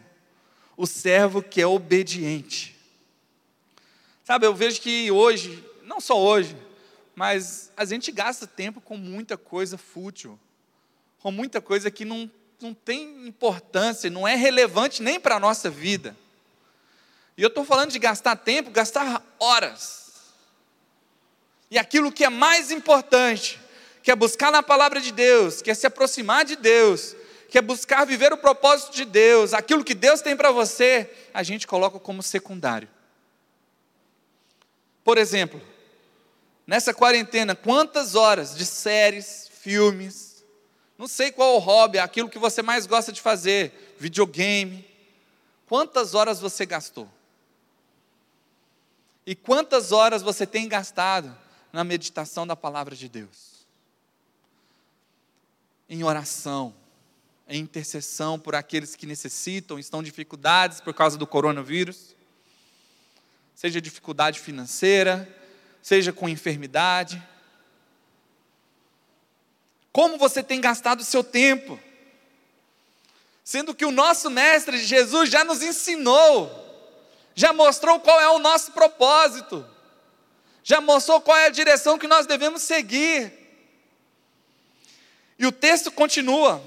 o 0.78 0.88
servo 0.88 1.42
que 1.42 1.62
é 1.62 1.68
obediente. 1.68 2.76
Sabe, 4.24 4.46
eu 4.46 4.56
vejo 4.56 4.80
que 4.80 5.12
hoje, 5.12 5.64
não 5.84 6.00
só 6.00 6.18
hoje, 6.18 6.56
mas 7.16 7.72
a 7.76 7.84
gente 7.84 8.12
gasta 8.12 8.48
tempo 8.48 8.80
com 8.80 8.96
muita 8.96 9.36
coisa 9.36 9.78
fútil, 9.78 10.40
com 11.20 11.32
muita 11.32 11.60
coisa 11.60 11.92
que 11.92 12.06
não, 12.06 12.32
não 12.62 12.74
tem 12.74 13.28
importância, 13.28 14.10
não 14.10 14.28
é 14.28 14.36
relevante 14.36 15.04
nem 15.04 15.20
para 15.20 15.36
a 15.36 15.40
nossa 15.40 15.70
vida. 15.70 16.16
E 17.36 17.42
eu 17.42 17.48
estou 17.50 17.66
falando 17.66 17.92
de 17.92 18.00
gastar 18.00 18.36
tempo, 18.38 18.70
gastar 18.70 19.22
horas 19.40 20.01
e 21.72 21.80
aquilo 21.80 22.12
que 22.12 22.26
é 22.26 22.30
mais 22.30 22.70
importante, 22.70 23.58
que 24.04 24.12
é 24.12 24.16
buscar 24.16 24.52
na 24.52 24.62
palavra 24.62 25.00
de 25.00 25.10
Deus, 25.14 25.62
que 25.62 25.72
é 25.72 25.74
se 25.74 25.88
aproximar 25.88 26.44
de 26.44 26.58
Deus, 26.58 27.16
que 27.50 27.58
é 27.58 27.62
buscar 27.62 28.06
viver 28.06 28.34
o 28.34 28.38
propósito 28.38 28.94
de 28.94 29.06
Deus, 29.06 29.54
aquilo 29.54 29.84
que 29.84 29.96
Deus 29.96 30.20
tem 30.20 30.36
para 30.36 30.52
você, 30.52 31.10
a 31.34 31.42
gente 31.44 31.66
coloca 31.66 31.98
como 31.98 32.22
secundário. 32.22 32.90
Por 35.02 35.18
exemplo, 35.18 35.62
nessa 36.68 36.94
quarentena, 36.94 37.56
quantas 37.56 38.16
horas 38.16 38.54
de 38.54 38.66
séries, 38.66 39.50
filmes, 39.62 40.44
não 40.98 41.08
sei 41.08 41.32
qual 41.32 41.56
o 41.56 41.60
hobby, 41.60 42.00
aquilo 42.00 42.30
que 42.30 42.38
você 42.38 42.62
mais 42.62 42.86
gosta 42.86 43.14
de 43.14 43.22
fazer, 43.22 43.96
videogame, 43.98 44.86
quantas 45.68 46.14
horas 46.16 46.38
você 46.42 46.66
gastou? 46.66 47.10
E 49.26 49.36
quantas 49.36 49.94
horas 49.94 50.22
você 50.22 50.46
tem 50.46 50.68
gastado 50.68 51.41
na 51.72 51.84
meditação 51.84 52.46
da 52.46 52.56
palavra 52.56 52.96
de 52.96 53.08
Deus, 53.08 53.66
em 55.90 56.04
oração, 56.04 56.74
em 57.48 57.62
intercessão 57.62 58.40
por 58.40 58.56
aqueles 58.56 58.96
que 58.96 59.06
necessitam, 59.06 59.80
estão 59.80 60.02
em 60.02 60.06
dificuldades 60.06 60.80
por 60.80 60.94
causa 60.94 61.18
do 61.18 61.28
coronavírus, 61.28 62.16
seja 63.56 63.82
dificuldade 63.82 64.40
financeira, 64.40 65.28
seja 65.82 66.14
com 66.14 66.30
enfermidade. 66.30 67.22
Como 69.92 70.18
você 70.18 70.42
tem 70.42 70.62
gastado 70.62 71.02
o 71.02 71.06
seu 71.06 71.24
tempo? 71.24 71.80
Sendo 73.44 73.76
que 73.76 73.86
o 73.86 73.92
nosso 73.92 74.30
Mestre 74.30 74.78
Jesus 74.78 75.30
já 75.30 75.44
nos 75.44 75.62
ensinou, 75.62 76.50
já 77.36 77.52
mostrou 77.52 78.00
qual 78.00 78.20
é 78.20 78.30
o 78.30 78.40
nosso 78.40 78.72
propósito 78.72 79.66
já 80.64 80.80
mostrou 80.80 81.20
qual 81.20 81.38
é 81.38 81.48
a 81.48 81.52
direção 81.52 81.98
que 81.98 82.08
nós 82.08 82.26
devemos 82.26 82.62
seguir. 82.62 83.32
E 85.38 85.46
o 85.46 85.52
texto 85.52 85.92
continua: 85.92 86.62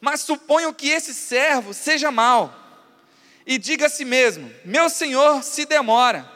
Mas 0.00 0.20
suponho 0.20 0.74
que 0.74 0.88
esse 0.88 1.14
servo 1.14 1.72
seja 1.72 2.10
mau, 2.10 2.54
e 3.46 3.58
diga 3.58 3.86
a 3.86 3.90
si 3.90 4.04
mesmo: 4.04 4.52
Meu 4.64 4.88
senhor 4.88 5.42
se 5.42 5.64
demora. 5.64 6.32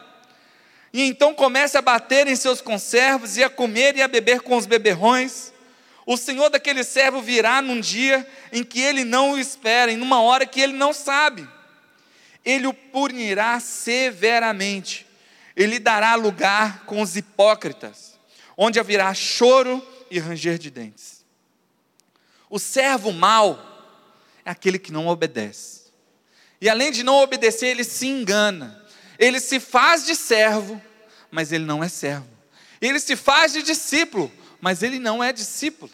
E 0.91 1.03
então 1.03 1.35
comece 1.35 1.77
a 1.77 1.83
bater 1.83 2.27
em 2.27 2.37
seus 2.37 2.63
conservos, 2.63 3.37
e 3.37 3.45
a 3.45 3.51
comer 3.51 3.97
e 3.97 4.03
a 4.03 4.09
beber 4.09 4.41
com 4.41 4.57
os 4.57 4.65
beberrões. 4.65 5.53
O 6.07 6.17
senhor 6.17 6.49
daquele 6.49 6.83
servo 6.83 7.21
virá 7.21 7.61
num 7.61 7.79
dia 7.79 8.27
em 8.51 8.65
que 8.65 8.81
ele 8.81 9.05
não 9.05 9.33
o 9.33 9.39
espera, 9.39 9.93
em 9.93 9.97
numa 9.97 10.23
hora 10.23 10.47
que 10.47 10.59
ele 10.59 10.73
não 10.73 10.95
sabe. 10.95 11.47
Ele 12.43 12.67
o 12.67 12.73
punirá 12.73 13.61
severamente 13.61 15.08
ele 15.59 15.81
dará 15.81 16.15
lugar 16.15 16.85
com 16.85 17.03
os 17.03 17.17
hipócritas, 17.17 18.17
onde 18.57 18.79
haverá 18.79 19.13
choro 19.13 19.85
e 20.09 20.21
ranger 20.21 20.57
de 20.57 20.71
dentes. 20.71 21.25
O 22.49 22.61
servo 22.61 23.13
mau 23.13 23.59
é 24.45 24.51
aquele 24.53 24.79
que 24.79 24.93
não 24.93 25.09
obedece. 25.09 25.89
E 26.61 26.69
além 26.69 26.93
de 26.93 27.03
não 27.03 27.17
obedecer, 27.17 27.67
ele 27.67 27.83
se 27.83 28.07
engana. 28.07 28.87
Ele 29.19 29.41
se 29.41 29.59
faz 29.59 30.07
de 30.07 30.15
servo, 30.15 30.81
mas 31.29 31.51
ele 31.51 31.65
não 31.65 31.83
é 31.83 31.89
servo. 31.89 32.29
Ele 32.81 33.01
se 33.01 33.17
faz 33.17 33.53
de 33.53 33.61
discípulo, 33.61 34.33
mas 34.61 34.85
ele 34.85 35.01
não 35.01 35.23
é 35.23 35.33
discípulo. 35.33 35.91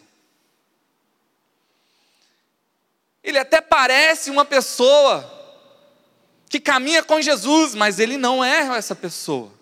Ele 3.23 3.39
até 3.39 3.61
parece 3.61 4.29
uma 4.29 4.45
pessoa 4.45 5.31
que 6.47 6.59
caminha 6.59 7.01
com 7.01 7.19
Jesus, 7.19 7.73
mas 7.73 7.97
ele 7.97 8.15
não 8.15 8.45
é 8.45 8.77
essa 8.77 8.93
pessoa. 8.93 9.54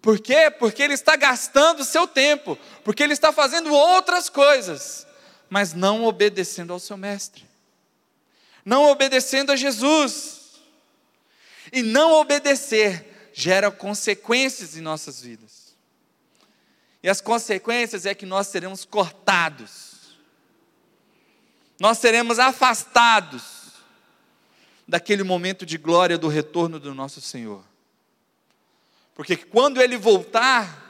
Por 0.00 0.18
quê? 0.20 0.50
Porque 0.50 0.82
ele 0.82 0.94
está 0.94 1.16
gastando 1.16 1.80
o 1.80 1.84
seu 1.84 2.06
tempo, 2.06 2.56
porque 2.84 3.02
ele 3.02 3.12
está 3.12 3.32
fazendo 3.32 3.72
outras 3.72 4.28
coisas, 4.28 5.06
mas 5.50 5.74
não 5.74 6.04
obedecendo 6.04 6.72
ao 6.72 6.78
seu 6.78 6.96
mestre, 6.96 7.44
não 8.64 8.84
obedecendo 8.90 9.52
a 9.52 9.56
Jesus. 9.56 10.38
E 11.72 11.82
não 11.82 12.12
obedecer 12.12 13.30
gera 13.32 13.70
consequências 13.70 14.76
em 14.76 14.80
nossas 14.80 15.20
vidas. 15.20 15.76
E 17.02 17.08
as 17.08 17.20
consequências 17.20 18.06
é 18.06 18.14
que 18.14 18.26
nós 18.26 18.48
seremos 18.48 18.84
cortados, 18.84 20.16
nós 21.78 21.98
seremos 21.98 22.38
afastados 22.38 23.42
daquele 24.86 25.22
momento 25.22 25.64
de 25.64 25.78
glória 25.78 26.18
do 26.18 26.26
retorno 26.26 26.80
do 26.80 26.92
nosso 26.92 27.20
Senhor. 27.20 27.62
Porque 29.18 29.36
quando 29.36 29.82
ele 29.82 29.96
voltar, 29.96 30.80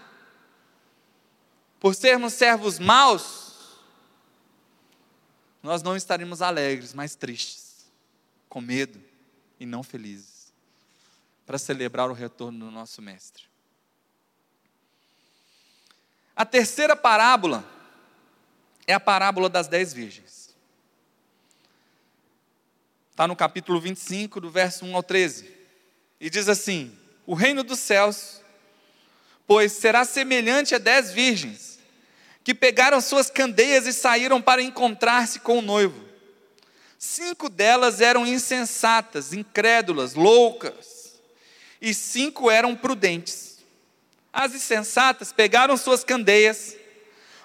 por 1.81 1.95
sermos 1.95 2.35
servos 2.35 2.79
maus, 2.79 3.79
nós 5.63 5.83
não 5.83 5.97
estaremos 5.97 6.43
alegres, 6.43 6.93
mas 6.93 7.15
tristes, 7.15 7.91
com 8.47 8.61
medo 8.61 9.03
e 9.59 9.65
não 9.65 9.83
felizes, 9.83 10.53
para 11.47 11.57
celebrar 11.57 12.11
o 12.11 12.13
retorno 12.13 12.67
do 12.67 12.71
nosso 12.71 13.01
Mestre. 13.01 13.45
A 16.37 16.45
terceira 16.45 16.95
parábola 16.95 17.65
é 18.87 18.93
a 18.93 19.01
parábola 19.01 19.49
das 19.49 19.69
dez 19.69 19.95
virgens. 19.95 20.55
Está 23.11 23.27
no 23.27 23.35
capítulo 23.35 23.81
25, 23.81 24.39
do 24.39 24.51
verso 24.51 24.85
1 24.85 24.95
ao 24.95 25.03
13. 25.03 25.51
E 26.21 26.29
diz 26.29 26.47
assim: 26.47 26.98
o 27.29 27.35
reino 27.35 27.63
dos 27.63 27.79
céus, 27.79 28.41
pois 29.47 29.73
será 29.73 30.03
semelhante 30.07 30.75
a 30.75 30.79
dez 30.79 31.13
virgens, 31.13 31.79
que 32.43 32.55
pegaram 32.55 33.03
suas 33.03 33.29
candeias 33.29 33.87
e 33.87 33.93
saíram 33.93 34.41
para 34.41 34.63
encontrar-se 34.63 35.41
com 35.41 35.59
o 35.59 35.63
noivo. 35.63 36.09
Cinco 36.99 37.51
delas 37.51 38.01
eram 38.01 38.27
insensatas, 38.27 39.35
incrédulas, 39.35 40.15
loucas, 40.15 41.21
e 41.83 41.93
cinco 41.93 42.51
eram 42.51 42.75
prudentes. 42.75 43.59
As 44.33 44.55
insensatas 44.55 45.31
pegaram 45.31 45.77
suas 45.77 46.03
candeias, 46.03 46.77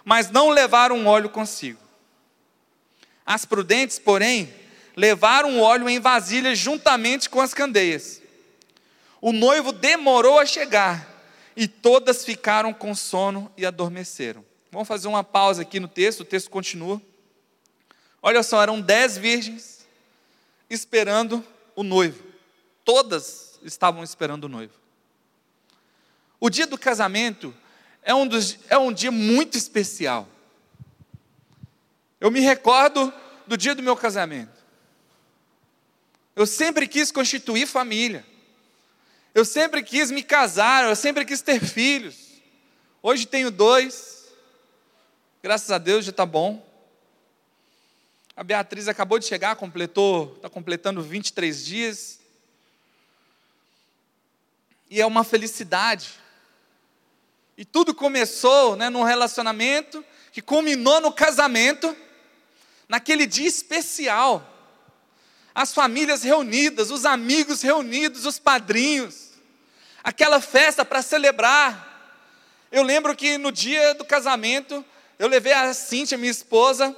mas 0.06 0.32
não 0.32 0.50
levaram 0.50 1.06
óleo 1.06 1.30
consigo. 1.30 1.82
As 3.25 3.44
prudentes, 3.44 4.00
porém, 4.00 4.54
levaram 4.96 5.60
o 5.60 5.62
óleo 5.62 5.90
em 5.90 6.00
vasilhas 6.00 6.58
juntamente 6.58 7.30
com 7.30 7.42
as 7.42 7.54
candeias 7.54 8.23
o 9.24 9.32
noivo 9.32 9.72
demorou 9.72 10.38
a 10.38 10.46
chegar 10.46 11.08
e 11.56 11.65
todas 11.65 12.25
ficaram 12.25 12.74
com 12.74 12.94
sono 12.94 13.50
e 13.56 13.65
adormeceram. 13.65 14.44
Vamos 14.70 14.86
fazer 14.86 15.08
uma 15.08 15.24
pausa 15.24 15.62
aqui 15.62 15.80
no 15.80 15.88
texto, 15.88 16.20
o 16.20 16.25
texto 16.25 16.50
continua. 16.50 17.01
Olha 18.22 18.44
só, 18.44 18.62
eram 18.62 18.82
dez 18.82 19.18
virgens 19.18 19.88
esperando 20.70 21.42
o 21.74 21.84
noivo. 21.84 22.22
Todas 22.84 23.62
estavam 23.63 24.03
esperando 24.03 24.44
o 24.44 24.50
noivo. 24.50 24.74
O 26.38 26.50
dia 26.50 26.68
do 26.68 26.77
casamento 26.77 27.56
é 28.01 28.13
um, 28.13 28.27
dos, 28.27 28.60
é 28.68 28.77
um 28.77 28.92
dia 28.92 29.10
muito 29.10 29.58
especial. 29.58 30.27
Eu 32.20 32.30
me 32.30 32.42
recordo 32.42 33.13
do 33.48 33.56
dia 33.56 33.74
do 33.74 33.82
meu 33.82 33.96
casamento. 33.96 34.62
Eu 36.36 36.46
sempre 36.46 36.89
quis 36.89 37.10
constituir 37.10 37.65
família. 37.65 38.33
Eu 39.34 39.44
sempre 39.44 39.82
quis 39.82 40.12
me 40.12 40.22
casar, 40.22 40.84
eu 40.88 40.96
sempre 40.96 41.25
quis 41.25 41.42
ter 41.42 41.60
filhos. 41.60 42.16
Hoje 43.02 43.25
tenho 43.25 43.50
dois. 43.50 44.28
Graças 45.42 45.72
a 45.72 45.80
Deus 45.80 46.06
já 46.06 46.12
está 46.12 46.25
bom. 46.25 46.63
A 48.36 48.44
Beatriz 48.44 48.88
acabou 48.88 49.18
de 49.18 49.25
chegar, 49.25 49.56
completou, 49.56 50.34
está 50.36 50.50
completando 50.50 51.02
23 51.02 51.66
dias. 51.66 52.20
E 54.88 55.02
é 55.02 55.06
uma 55.06 55.24
felicidade. 55.24 56.12
E 57.58 57.66
tudo 57.66 57.96
começou 57.96 58.75
né, 58.75 58.90
num 58.90 59.04
relacionamento 59.04 60.06
que 60.32 60.44
culminou 60.44 61.02
no 61.02 61.12
casamento, 61.12 61.96
naquele 62.88 63.25
dia 63.25 63.48
especial. 63.48 64.48
As 65.56 65.74
famílias 65.74 66.22
reunidas, 66.24 66.92
os 66.92 67.06
amigos 67.06 67.62
reunidos, 67.62 68.25
os 68.25 68.40
padrinhos, 68.40 69.23
aquela 70.03 70.41
festa 70.41 70.83
para 70.83 71.01
celebrar. 71.01 71.91
Eu 72.72 72.83
lembro 72.83 73.15
que 73.15 73.38
no 73.38 73.51
dia 73.51 73.93
do 73.93 74.03
casamento, 74.03 74.83
eu 75.17 75.27
levei 75.27 75.53
a 75.53 75.74
Cíntia, 75.74 76.17
minha 76.17 76.31
esposa, 76.31 76.95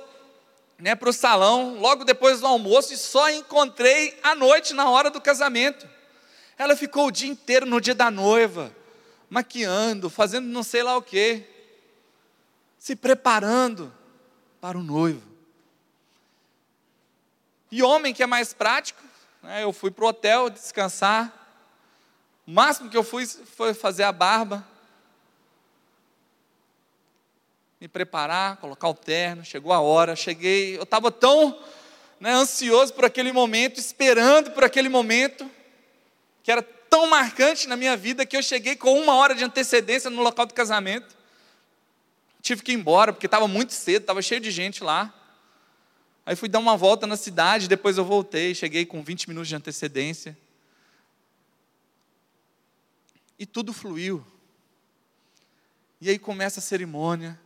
né, 0.80 0.96
para 0.96 1.10
o 1.10 1.14
salão, 1.14 1.78
logo 1.80 2.04
depois 2.04 2.40
do 2.40 2.48
almoço, 2.48 2.94
e 2.94 2.98
só 2.98 3.30
encontrei 3.30 4.18
à 4.24 4.34
noite, 4.34 4.74
na 4.74 4.90
hora 4.90 5.10
do 5.10 5.22
casamento. 5.22 5.88
Ela 6.58 6.76
ficou 6.76 7.08
o 7.08 7.12
dia 7.12 7.30
inteiro 7.30 7.66
no 7.66 7.80
dia 7.80 7.96
da 7.96 8.10
noiva, 8.10 8.76
maquiando, 9.30 10.10
fazendo 10.10 10.48
não 10.48 10.64
sei 10.64 10.84
lá 10.84 10.98
o 10.98 11.02
quê, 11.02 11.44
se 12.80 12.96
preparando 12.96 13.94
para 14.60 14.78
o 14.78 14.84
noivo. 14.84 15.24
E 17.72 17.84
homem 17.84 18.14
que 18.14 18.24
é 18.24 18.28
mais 18.28 18.54
prático, 18.54 19.02
né, 19.44 19.64
eu 19.64 19.74
fui 19.74 19.92
para 19.92 20.06
o 20.06 20.08
hotel 20.08 20.50
descansar, 20.50 21.45
o 22.48 22.52
máximo 22.52 22.90
que 22.90 22.98
eu 22.98 23.04
fui 23.04 23.26
foi 23.26 23.74
fazer 23.74 24.04
a 24.04 24.12
barba, 24.12 24.66
me 27.80 27.88
preparar, 27.88 28.58
colocar 28.58 28.88
o 28.88 28.94
terno, 28.94 29.44
chegou 29.44 29.74
a 29.74 29.80
hora, 29.80 30.16
cheguei, 30.16 30.78
eu 30.78 30.84
estava 30.84 31.12
tão 31.12 31.60
né, 32.20 32.32
ansioso 32.32 32.94
por 32.94 33.06
aquele 33.06 33.32
momento, 33.32 33.80
esperando 33.80 34.52
por 34.52 34.64
aquele 34.64 34.90
momento, 34.90 35.50
que 36.44 36.52
era 36.52 36.62
tão 36.62 37.08
marcante 37.08 37.68
na 37.68 37.76
minha 37.76 37.98
vida 37.98 38.26
que 38.26 38.38
eu 38.38 38.44
cheguei 38.44 38.76
com 38.76 39.00
uma 39.00 39.16
hora 39.16 39.36
de 39.36 39.44
antecedência 39.44 40.10
no 40.10 40.22
local 40.22 40.46
do 40.46 40.54
casamento. 40.54 41.16
Tive 42.42 42.62
que 42.62 42.72
ir 42.72 42.76
embora, 42.76 43.12
porque 43.12 43.26
estava 43.26 43.48
muito 43.48 43.74
cedo, 43.74 44.04
estava 44.04 44.22
cheio 44.22 44.40
de 44.40 44.52
gente 44.52 44.84
lá. 44.84 45.14
Aí 46.26 46.36
fui 46.36 46.48
dar 46.48 46.60
uma 46.60 46.78
volta 46.78 47.06
na 47.06 47.18
cidade, 47.18 47.68
depois 47.68 47.98
eu 47.98 48.06
voltei, 48.06 48.56
cheguei 48.56 48.86
com 48.86 49.04
20 49.04 49.28
minutos 49.30 49.50
de 49.50 49.56
antecedência. 49.56 50.38
E 53.38 53.46
tudo 53.46 53.74
fluiu. 53.74 54.26
E 56.00 56.10
aí 56.10 56.20
começa 56.20 56.60
a 56.60 56.64
cerimônia. 56.64 57.40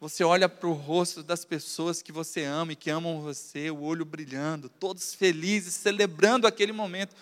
Você 0.00 0.22
olha 0.22 0.48
para 0.48 0.68
o 0.68 0.72
rosto 0.72 1.22
das 1.22 1.44
pessoas 1.44 2.02
que 2.02 2.12
você 2.12 2.44
ama 2.44 2.72
e 2.72 2.76
que 2.76 2.90
amam 2.90 3.22
você, 3.22 3.70
o 3.70 3.80
olho 3.80 4.04
brilhando, 4.04 4.68
todos 4.68 5.14
felizes, 5.14 5.74
celebrando 5.74 6.46
aquele 6.46 6.72
momento 6.72 7.16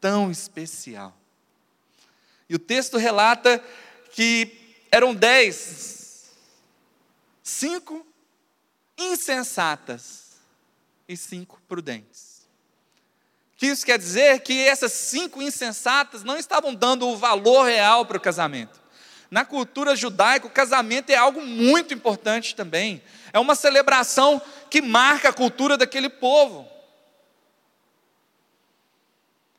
tão 0.00 0.30
especial. 0.30 1.14
E 2.48 2.54
o 2.54 2.58
texto 2.58 2.96
relata 2.96 3.62
que 4.12 4.76
eram 4.90 5.14
dez, 5.14 6.30
cinco 7.42 8.06
insensatas 8.96 10.36
e 11.08 11.16
cinco 11.16 11.60
prudentes. 11.68 12.31
Que 13.62 13.68
isso 13.68 13.86
quer 13.86 13.96
dizer 13.96 14.40
que 14.40 14.66
essas 14.66 14.90
cinco 14.90 15.40
insensatas 15.40 16.24
não 16.24 16.36
estavam 16.36 16.74
dando 16.74 17.06
o 17.06 17.16
valor 17.16 17.62
real 17.62 18.04
para 18.04 18.16
o 18.16 18.20
casamento. 18.20 18.80
Na 19.30 19.44
cultura 19.44 19.94
judaica, 19.94 20.48
o 20.48 20.50
casamento 20.50 21.10
é 21.10 21.14
algo 21.14 21.40
muito 21.40 21.94
importante 21.94 22.56
também. 22.56 23.00
É 23.32 23.38
uma 23.38 23.54
celebração 23.54 24.42
que 24.68 24.82
marca 24.82 25.28
a 25.28 25.32
cultura 25.32 25.76
daquele 25.76 26.08
povo. 26.08 26.68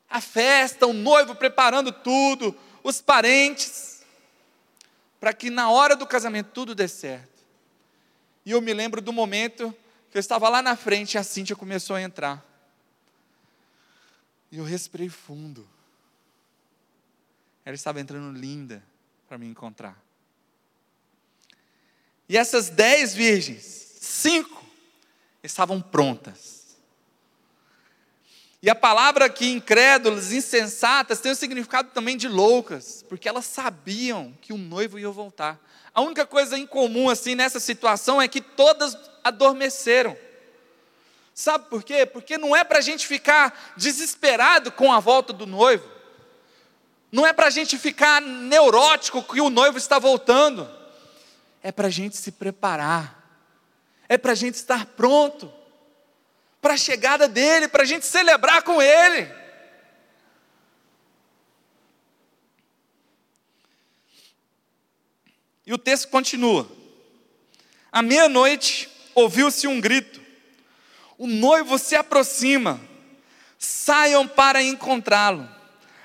A 0.09 0.19
festa, 0.19 0.85
o 0.85 0.91
noivo 0.91 1.33
preparando 1.33 1.89
tudo, 1.89 2.53
os 2.83 2.99
parentes, 2.99 4.03
para 5.17 5.31
que 5.31 5.49
na 5.49 5.69
hora 5.69 5.95
do 5.95 6.05
casamento 6.05 6.49
tudo 6.53 6.75
dê 6.75 6.89
certo. 6.89 7.41
E 8.45 8.51
eu 8.51 8.59
me 8.59 8.73
lembro 8.73 8.99
do 8.99 9.13
momento 9.13 9.73
que 10.11 10.17
eu 10.17 10.19
estava 10.19 10.49
lá 10.49 10.61
na 10.61 10.75
frente 10.75 11.13
e 11.13 11.17
a 11.17 11.23
Cíntia 11.23 11.55
começou 11.55 11.95
a 11.95 12.01
entrar. 12.01 12.52
E 14.53 14.57
eu 14.59 14.63
respirei 14.63 15.09
fundo. 15.09 15.67
Ela 17.65 17.73
estava 17.73 17.99
entrando 17.99 18.37
linda 18.37 18.83
para 19.27 19.35
me 19.35 19.47
encontrar. 19.47 19.99
E 22.29 22.37
essas 22.37 22.69
dez 22.69 23.15
virgens, 23.15 23.63
cinco, 23.99 24.63
estavam 25.41 25.81
prontas. 25.81 26.77
E 28.61 28.69
a 28.69 28.75
palavra 28.75 29.25
aqui, 29.25 29.49
incrédulas, 29.49 30.31
insensatas, 30.31 31.19
tem 31.19 31.31
o 31.31 31.35
significado 31.35 31.89
também 31.89 32.15
de 32.15 32.27
loucas, 32.27 33.03
porque 33.09 33.27
elas 33.27 33.45
sabiam 33.45 34.37
que 34.39 34.53
o 34.53 34.57
noivo 34.57 34.99
ia 34.99 35.09
voltar. 35.09 35.59
A 35.95 36.01
única 36.01 36.27
coisa 36.27 36.59
incomum 36.59 37.09
assim 37.09 37.33
nessa 37.33 37.59
situação 37.59 38.21
é 38.21 38.27
que 38.27 38.39
todas 38.39 38.95
adormeceram. 39.23 40.15
Sabe 41.33 41.65
por 41.69 41.83
quê? 41.83 42.05
Porque 42.05 42.37
não 42.37 42.55
é 42.55 42.63
para 42.63 42.77
a 42.77 42.81
gente 42.81 43.07
ficar 43.07 43.73
desesperado 43.75 44.71
com 44.71 44.93
a 44.93 44.99
volta 44.99 45.33
do 45.33 45.47
noivo. 45.47 45.89
Não 47.11 47.25
é 47.25 47.33
para 47.33 47.47
a 47.47 47.49
gente 47.49 47.77
ficar 47.77 48.21
neurótico 48.21 49.23
que 49.23 49.41
o 49.41 49.49
noivo 49.49 49.77
está 49.77 49.99
voltando. 49.99 50.69
É 51.61 51.71
para 51.71 51.87
a 51.87 51.91
gente 51.91 52.17
se 52.17 52.31
preparar. 52.31 53.19
É 54.07 54.17
para 54.17 54.31
a 54.31 54.35
gente 54.35 54.55
estar 54.55 54.85
pronto. 54.85 55.51
Para 56.61 56.73
a 56.73 56.77
chegada 56.77 57.27
dele, 57.27 57.67
para 57.67 57.83
a 57.83 57.85
gente 57.85 58.05
celebrar 58.05 58.63
com 58.63 58.81
ele. 58.81 59.31
E 65.65 65.73
o 65.73 65.77
texto 65.77 66.09
continua. 66.09 66.69
À 67.91 68.01
meia-noite 68.01 68.89
ouviu-se 69.15 69.67
um 69.67 69.79
grito. 69.79 70.22
O 71.23 71.27
noivo 71.27 71.79
se 71.79 71.95
aproxima. 71.95 72.81
Saiam 73.57 74.27
para 74.27 74.61
encontrá-lo. 74.61 75.47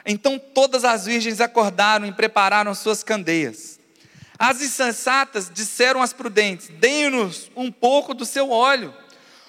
Então 0.06 0.38
todas 0.38 0.84
as 0.84 1.06
virgens 1.06 1.40
acordaram 1.40 2.06
e 2.06 2.12
prepararam 2.12 2.72
suas 2.72 3.02
candeias. 3.02 3.80
As 4.38 4.62
insensatas 4.62 5.50
disseram 5.52 6.00
às 6.00 6.12
prudentes: 6.12 6.68
Deem-nos 6.68 7.50
um 7.56 7.72
pouco 7.72 8.14
do 8.14 8.24
seu 8.24 8.52
óleo, 8.52 8.94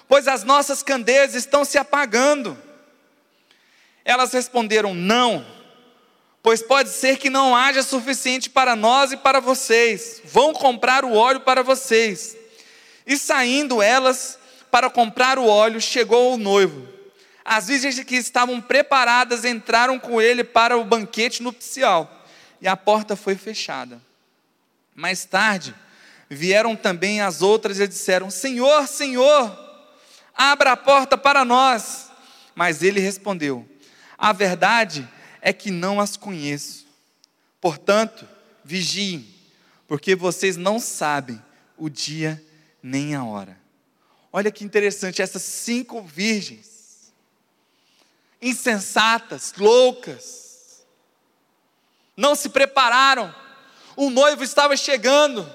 pois 0.08 0.26
as 0.26 0.42
nossas 0.42 0.82
candeias 0.82 1.36
estão 1.36 1.64
se 1.64 1.78
apagando. 1.78 2.58
Elas 4.04 4.32
responderam: 4.32 4.92
Não, 4.92 5.46
pois 6.42 6.64
pode 6.64 6.88
ser 6.88 7.16
que 7.16 7.30
não 7.30 7.54
haja 7.54 7.84
suficiente 7.84 8.50
para 8.50 8.74
nós 8.74 9.12
e 9.12 9.16
para 9.16 9.38
vocês. 9.38 10.20
Vão 10.24 10.52
comprar 10.52 11.04
o 11.04 11.14
óleo 11.14 11.38
para 11.38 11.62
vocês. 11.62 12.36
E 13.06 13.16
saindo 13.16 13.80
elas 13.80 14.39
para 14.70 14.90
comprar 14.90 15.38
o 15.38 15.46
óleo, 15.46 15.80
chegou 15.80 16.34
o 16.34 16.38
noivo. 16.38 16.88
As 17.44 17.66
virgens 17.66 17.98
que 18.04 18.16
estavam 18.16 18.60
preparadas 18.60 19.44
entraram 19.44 19.98
com 19.98 20.20
ele 20.20 20.44
para 20.44 20.76
o 20.76 20.84
banquete 20.84 21.42
nupcial, 21.42 22.24
e 22.60 22.68
a 22.68 22.76
porta 22.76 23.16
foi 23.16 23.34
fechada. 23.34 24.00
Mais 24.94 25.24
tarde, 25.24 25.74
vieram 26.28 26.76
também 26.76 27.20
as 27.20 27.42
outras 27.42 27.80
e 27.80 27.88
disseram: 27.88 28.30
Senhor, 28.30 28.86
Senhor, 28.86 29.58
abra 30.34 30.72
a 30.72 30.76
porta 30.76 31.18
para 31.18 31.44
nós. 31.44 32.10
Mas 32.54 32.82
ele 32.82 33.00
respondeu: 33.00 33.66
A 34.18 34.32
verdade 34.32 35.08
é 35.40 35.52
que 35.52 35.70
não 35.70 36.00
as 36.00 36.16
conheço. 36.16 36.86
Portanto, 37.60 38.26
vigiem, 38.64 39.26
porque 39.88 40.14
vocês 40.14 40.56
não 40.56 40.78
sabem 40.78 41.42
o 41.76 41.88
dia 41.88 42.42
nem 42.82 43.14
a 43.14 43.24
hora. 43.24 43.58
Olha 44.32 44.50
que 44.50 44.64
interessante, 44.64 45.22
essas 45.22 45.42
cinco 45.42 46.02
virgens 46.02 46.70
insensatas, 48.40 49.52
loucas. 49.56 50.84
Não 52.16 52.34
se 52.34 52.48
prepararam. 52.48 53.34
O 53.96 54.10
noivo 54.10 54.42
estava 54.42 54.76
chegando. 54.76 55.50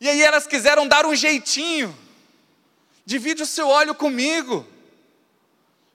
E 0.00 0.08
aí 0.08 0.22
elas 0.22 0.46
quiseram 0.46 0.86
dar 0.86 1.06
um 1.06 1.14
jeitinho. 1.14 1.96
Divide 3.06 3.42
o 3.42 3.46
seu 3.46 3.68
óleo 3.68 3.94
comigo. 3.94 4.66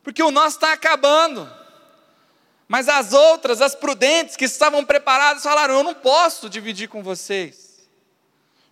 Porque 0.03 0.23
o 0.23 0.31
nosso 0.31 0.57
está 0.57 0.73
acabando. 0.73 1.51
Mas 2.67 2.87
as 2.87 3.13
outras, 3.13 3.61
as 3.61 3.75
prudentes 3.75 4.35
que 4.35 4.45
estavam 4.45 4.85
preparadas, 4.85 5.43
falaram: 5.43 5.75
Eu 5.75 5.83
não 5.83 5.93
posso 5.93 6.49
dividir 6.49 6.87
com 6.87 7.03
vocês. 7.03 7.68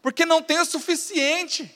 Porque 0.07 0.25
não 0.25 0.41
tem 0.41 0.57
o 0.57 0.65
suficiente. 0.65 1.69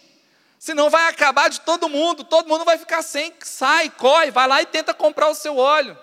Senão 0.58 0.90
vai 0.90 1.10
acabar 1.10 1.50
de 1.50 1.60
todo 1.60 1.90
mundo, 1.90 2.24
todo 2.24 2.48
mundo 2.48 2.64
vai 2.64 2.78
ficar 2.78 3.04
sem, 3.04 3.34
sai, 3.42 3.90
corre, 3.90 4.32
vai 4.32 4.48
lá 4.48 4.62
e 4.62 4.66
tenta 4.66 4.94
comprar 4.94 5.28
o 5.28 5.36
seu 5.36 5.58
óleo. 5.58 5.98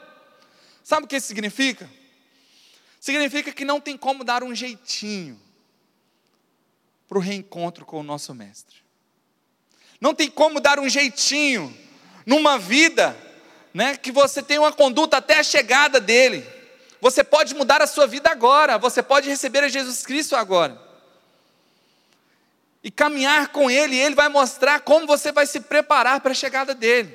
Sabe 0.84 1.06
o 1.06 1.08
que 1.08 1.16
isso 1.16 1.26
significa? 1.26 1.90
Significa 3.00 3.50
que 3.50 3.64
não 3.64 3.80
tem 3.80 3.96
como 3.96 4.24
dar 4.24 4.44
um 4.44 4.54
jeitinho 4.54 5.40
para 7.08 7.16
o 7.16 7.20
reencontro 7.22 7.86
com 7.86 8.00
o 8.00 8.02
nosso 8.02 8.34
Mestre. 8.34 8.76
Não 9.98 10.14
tem 10.14 10.30
como 10.30 10.60
dar 10.60 10.78
um 10.78 10.86
jeitinho 10.86 11.74
numa 12.26 12.58
vida 12.58 13.16
né, 13.72 13.96
que 13.96 14.12
você 14.12 14.42
tem 14.42 14.58
uma 14.58 14.70
conduta 14.70 15.16
até 15.16 15.38
a 15.38 15.42
chegada 15.42 15.98
dele. 15.98 16.46
Você 17.00 17.24
pode 17.24 17.54
mudar 17.54 17.80
a 17.80 17.86
sua 17.86 18.06
vida 18.06 18.28
agora, 18.28 18.76
você 18.76 19.02
pode 19.02 19.30
receber 19.30 19.64
a 19.64 19.68
Jesus 19.68 20.04
Cristo 20.04 20.36
agora 20.36 20.87
e 22.88 22.90
caminhar 22.90 23.48
com 23.48 23.70
Ele, 23.70 23.96
e 23.96 24.00
Ele 24.00 24.14
vai 24.14 24.30
mostrar 24.30 24.80
como 24.80 25.06
você 25.06 25.30
vai 25.30 25.44
se 25.44 25.60
preparar 25.60 26.22
para 26.22 26.30
a 26.30 26.34
chegada 26.34 26.74
dele. 26.74 27.14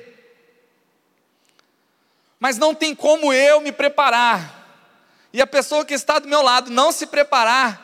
Mas 2.38 2.56
não 2.56 2.72
tem 2.76 2.94
como 2.94 3.32
eu 3.32 3.60
me 3.60 3.72
preparar, 3.72 4.68
e 5.32 5.42
a 5.42 5.46
pessoa 5.48 5.84
que 5.84 5.92
está 5.92 6.20
do 6.20 6.28
meu 6.28 6.42
lado 6.42 6.70
não 6.70 6.92
se 6.92 7.08
preparar. 7.08 7.82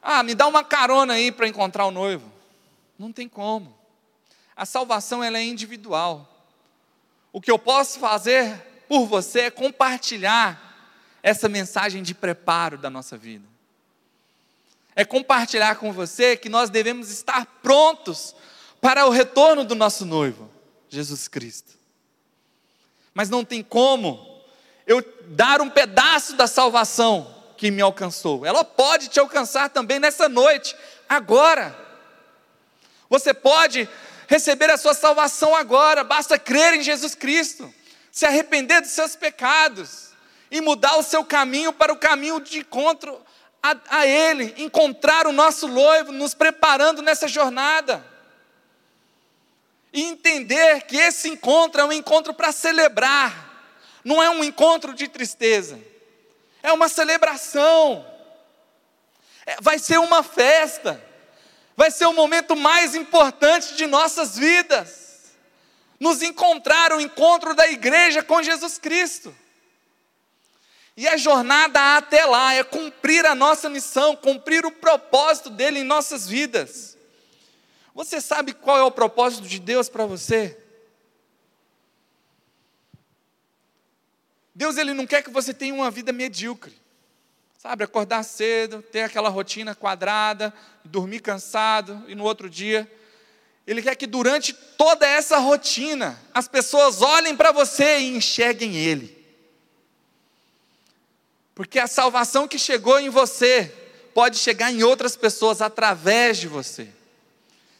Ah, 0.00 0.22
me 0.22 0.34
dá 0.34 0.46
uma 0.46 0.64
carona 0.64 1.12
aí 1.12 1.30
para 1.30 1.46
encontrar 1.46 1.84
o 1.84 1.90
noivo. 1.90 2.32
Não 2.98 3.12
tem 3.12 3.28
como. 3.28 3.76
A 4.56 4.64
salvação 4.64 5.22
ela 5.22 5.36
é 5.36 5.42
individual. 5.42 6.26
O 7.30 7.42
que 7.42 7.50
eu 7.50 7.58
posso 7.58 7.98
fazer 7.98 8.56
por 8.88 9.04
você 9.04 9.40
é 9.40 9.50
compartilhar 9.50 10.58
essa 11.22 11.46
mensagem 11.46 12.02
de 12.02 12.14
preparo 12.14 12.78
da 12.78 12.88
nossa 12.88 13.18
vida 13.18 13.55
é 14.96 15.04
compartilhar 15.04 15.76
com 15.76 15.92
você 15.92 16.38
que 16.38 16.48
nós 16.48 16.70
devemos 16.70 17.10
estar 17.10 17.44
prontos 17.62 18.34
para 18.80 19.04
o 19.06 19.10
retorno 19.10 19.62
do 19.62 19.74
nosso 19.74 20.06
noivo, 20.06 20.50
Jesus 20.88 21.28
Cristo. 21.28 21.74
Mas 23.12 23.28
não 23.28 23.44
tem 23.44 23.62
como 23.62 24.42
eu 24.86 25.04
dar 25.26 25.60
um 25.60 25.68
pedaço 25.68 26.34
da 26.34 26.46
salvação 26.46 27.34
que 27.58 27.70
me 27.70 27.82
alcançou. 27.82 28.46
Ela 28.46 28.64
pode 28.64 29.08
te 29.08 29.20
alcançar 29.20 29.68
também 29.68 29.98
nessa 29.98 30.30
noite, 30.30 30.74
agora. 31.06 31.76
Você 33.10 33.34
pode 33.34 33.86
receber 34.26 34.70
a 34.70 34.78
sua 34.78 34.94
salvação 34.94 35.54
agora, 35.54 36.02
basta 36.02 36.38
crer 36.38 36.74
em 36.74 36.82
Jesus 36.82 37.14
Cristo, 37.14 37.72
se 38.10 38.24
arrepender 38.24 38.80
dos 38.80 38.90
seus 38.90 39.14
pecados 39.14 40.10
e 40.50 40.62
mudar 40.62 40.96
o 40.96 41.02
seu 41.02 41.22
caminho 41.22 41.72
para 41.72 41.92
o 41.92 41.98
caminho 41.98 42.40
de 42.40 42.60
encontro 42.60 43.20
a, 43.72 44.00
a 44.00 44.06
Ele, 44.06 44.54
encontrar 44.58 45.26
o 45.26 45.32
nosso 45.32 45.68
noivo, 45.68 46.12
nos 46.12 46.34
preparando 46.34 47.02
nessa 47.02 47.26
jornada. 47.26 48.04
E 49.92 50.02
entender 50.02 50.82
que 50.82 50.96
esse 50.96 51.28
encontro 51.28 51.80
é 51.80 51.84
um 51.84 51.92
encontro 51.92 52.34
para 52.34 52.52
celebrar, 52.52 53.44
não 54.04 54.22
é 54.22 54.28
um 54.28 54.44
encontro 54.44 54.94
de 54.94 55.08
tristeza, 55.08 55.80
é 56.62 56.72
uma 56.72 56.88
celebração, 56.88 58.06
é, 59.46 59.56
vai 59.60 59.78
ser 59.78 59.98
uma 59.98 60.22
festa, 60.22 61.02
vai 61.76 61.90
ser 61.90 62.06
o 62.06 62.12
momento 62.12 62.54
mais 62.54 62.94
importante 62.94 63.74
de 63.74 63.86
nossas 63.86 64.36
vidas 64.36 65.06
nos 65.98 66.22
encontrar 66.22 66.92
o 66.92 67.00
encontro 67.00 67.54
da 67.54 67.68
igreja 67.68 68.22
com 68.22 68.42
Jesus 68.42 68.78
Cristo. 68.78 69.34
E 70.96 71.06
a 71.06 71.16
jornada 71.16 71.96
até 71.96 72.24
lá 72.24 72.54
é 72.54 72.64
cumprir 72.64 73.26
a 73.26 73.34
nossa 73.34 73.68
missão, 73.68 74.16
cumprir 74.16 74.64
o 74.64 74.72
propósito 74.72 75.50
dele 75.50 75.80
em 75.80 75.84
nossas 75.84 76.26
vidas. 76.26 76.96
Você 77.94 78.20
sabe 78.20 78.54
qual 78.54 78.78
é 78.78 78.82
o 78.82 78.90
propósito 78.90 79.46
de 79.46 79.58
Deus 79.58 79.88
para 79.88 80.06
você? 80.06 80.56
Deus 84.54 84.78
ele 84.78 84.94
não 84.94 85.06
quer 85.06 85.22
que 85.22 85.30
você 85.30 85.52
tenha 85.52 85.74
uma 85.74 85.90
vida 85.90 86.12
medíocre. 86.12 86.74
Sabe, 87.58 87.84
acordar 87.84 88.22
cedo, 88.22 88.80
ter 88.80 89.02
aquela 89.02 89.28
rotina 89.28 89.74
quadrada, 89.74 90.54
dormir 90.84 91.20
cansado 91.20 92.04
e 92.08 92.14
no 92.14 92.24
outro 92.24 92.48
dia 92.48 92.90
ele 93.66 93.82
quer 93.82 93.96
que 93.96 94.06
durante 94.06 94.52
toda 94.52 95.06
essa 95.06 95.38
rotina 95.38 96.18
as 96.32 96.46
pessoas 96.46 97.02
olhem 97.02 97.36
para 97.36 97.50
você 97.50 97.98
e 97.98 98.16
enxerguem 98.16 98.76
ele. 98.76 99.15
Porque 101.56 101.78
a 101.78 101.86
salvação 101.86 102.46
que 102.46 102.58
chegou 102.58 103.00
em 103.00 103.08
você 103.08 103.72
pode 104.12 104.36
chegar 104.36 104.70
em 104.70 104.82
outras 104.82 105.16
pessoas 105.16 105.62
através 105.62 106.36
de 106.36 106.46
você. 106.46 106.86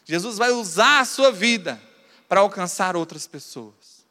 Jesus 0.03 0.35
vai 0.35 0.49
usar 0.49 1.01
a 1.01 1.05
sua 1.05 1.31
vida 1.31 1.79
para 2.27 2.39
alcançar 2.39 2.95
outras 2.95 3.27
pessoas. 3.27 4.03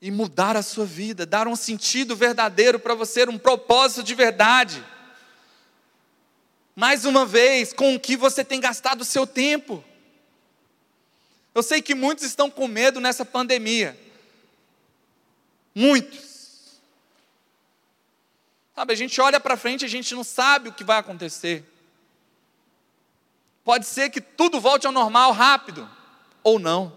E 0.00 0.08
mudar 0.08 0.56
a 0.56 0.62
sua 0.62 0.86
vida, 0.86 1.26
dar 1.26 1.48
um 1.48 1.56
sentido 1.56 2.14
verdadeiro 2.14 2.78
para 2.78 2.94
você, 2.94 3.24
um 3.24 3.38
propósito 3.38 4.04
de 4.04 4.14
verdade. 4.14 4.86
Mais 6.76 7.04
uma 7.04 7.26
vez, 7.26 7.72
com 7.72 7.96
o 7.96 7.98
que 7.98 8.16
você 8.16 8.44
tem 8.44 8.60
gastado 8.60 9.00
o 9.00 9.04
seu 9.04 9.26
tempo. 9.26 9.82
Eu 11.52 11.62
sei 11.64 11.82
que 11.82 11.94
muitos 11.94 12.24
estão 12.24 12.48
com 12.48 12.68
medo 12.68 13.00
nessa 13.00 13.24
pandemia. 13.24 13.98
Muitos. 15.74 16.35
Sabe, 18.76 18.92
a 18.92 18.96
gente 18.96 19.18
olha 19.22 19.40
para 19.40 19.56
frente, 19.56 19.86
a 19.86 19.88
gente 19.88 20.14
não 20.14 20.22
sabe 20.22 20.68
o 20.68 20.72
que 20.72 20.84
vai 20.84 20.98
acontecer. 20.98 21.64
Pode 23.64 23.86
ser 23.86 24.10
que 24.10 24.20
tudo 24.20 24.60
volte 24.60 24.86
ao 24.86 24.92
normal 24.92 25.32
rápido, 25.32 25.88
ou 26.42 26.58
não. 26.58 26.94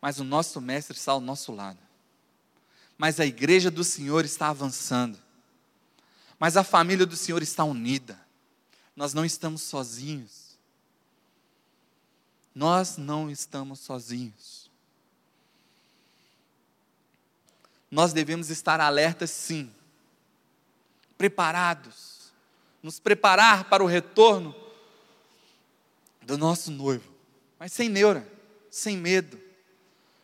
Mas 0.00 0.18
o 0.18 0.24
nosso 0.24 0.62
Mestre 0.62 0.96
está 0.96 1.12
ao 1.12 1.20
nosso 1.20 1.52
lado. 1.52 1.78
Mas 2.96 3.20
a 3.20 3.26
igreja 3.26 3.70
do 3.70 3.84
Senhor 3.84 4.24
está 4.24 4.48
avançando. 4.48 5.18
Mas 6.38 6.56
a 6.56 6.64
família 6.64 7.04
do 7.04 7.14
Senhor 7.14 7.42
está 7.42 7.62
unida. 7.62 8.18
Nós 8.96 9.12
não 9.12 9.26
estamos 9.26 9.60
sozinhos. 9.60 10.58
Nós 12.54 12.96
não 12.96 13.30
estamos 13.30 13.80
sozinhos. 13.80 14.70
Nós 17.90 18.14
devemos 18.14 18.48
estar 18.48 18.80
alertas, 18.80 19.30
sim 19.30 19.70
preparados, 21.22 22.32
nos 22.82 22.98
preparar 22.98 23.62
para 23.66 23.80
o 23.80 23.86
retorno 23.86 24.52
do 26.20 26.36
nosso 26.36 26.72
noivo, 26.72 27.14
mas 27.60 27.72
sem 27.72 27.88
neura, 27.88 28.26
sem 28.68 28.96
medo, 28.96 29.40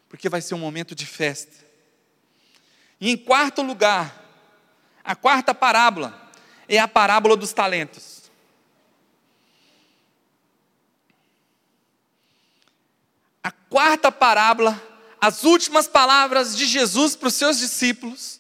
porque 0.09 0.29
vai 0.29 0.41
ser 0.41 0.57
um 0.57 0.59
momento 0.59 0.97
de 0.97 1.07
festa. 1.07 1.65
E 3.01 3.11
em 3.11 3.17
quarto 3.17 3.63
lugar, 3.63 4.13
a 5.05 5.15
quarta 5.15 5.55
parábola 5.55 6.33
é 6.69 6.81
a 6.81 6.89
parábola 6.89 7.37
dos 7.37 7.53
talentos. 7.53 8.23
A 13.41 13.53
quarta 13.53 14.11
parábola, 14.11 14.83
as 15.21 15.45
últimas 15.45 15.87
palavras 15.87 16.57
de 16.57 16.67
Jesus 16.67 17.15
para 17.15 17.29
os 17.29 17.35
seus 17.35 17.57
discípulos, 17.57 18.39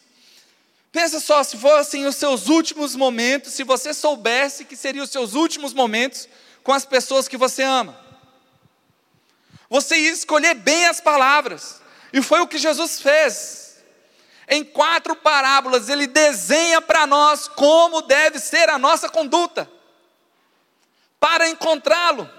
Pensa 0.90 1.20
só, 1.20 1.42
se 1.42 1.56
fossem 1.58 2.06
os 2.06 2.16
seus 2.16 2.48
últimos 2.48 2.96
momentos, 2.96 3.52
se 3.52 3.62
você 3.62 3.92
soubesse 3.92 4.64
que 4.64 4.76
seriam 4.76 5.04
os 5.04 5.10
seus 5.10 5.34
últimos 5.34 5.74
momentos 5.74 6.28
com 6.62 6.72
as 6.72 6.84
pessoas 6.84 7.28
que 7.28 7.36
você 7.36 7.62
ama. 7.62 7.98
Você 9.68 9.96
ia 9.96 10.10
escolher 10.10 10.54
bem 10.54 10.86
as 10.86 11.00
palavras, 11.00 11.82
e 12.12 12.22
foi 12.22 12.40
o 12.40 12.46
que 12.46 12.56
Jesus 12.56 13.00
fez. 13.00 13.76
Em 14.48 14.64
quatro 14.64 15.14
parábolas, 15.14 15.90
ele 15.90 16.06
desenha 16.06 16.80
para 16.80 17.06
nós 17.06 17.48
como 17.48 18.00
deve 18.00 18.38
ser 18.38 18.70
a 18.70 18.78
nossa 18.78 19.10
conduta, 19.10 19.70
para 21.20 21.50
encontrá-lo. 21.50 22.30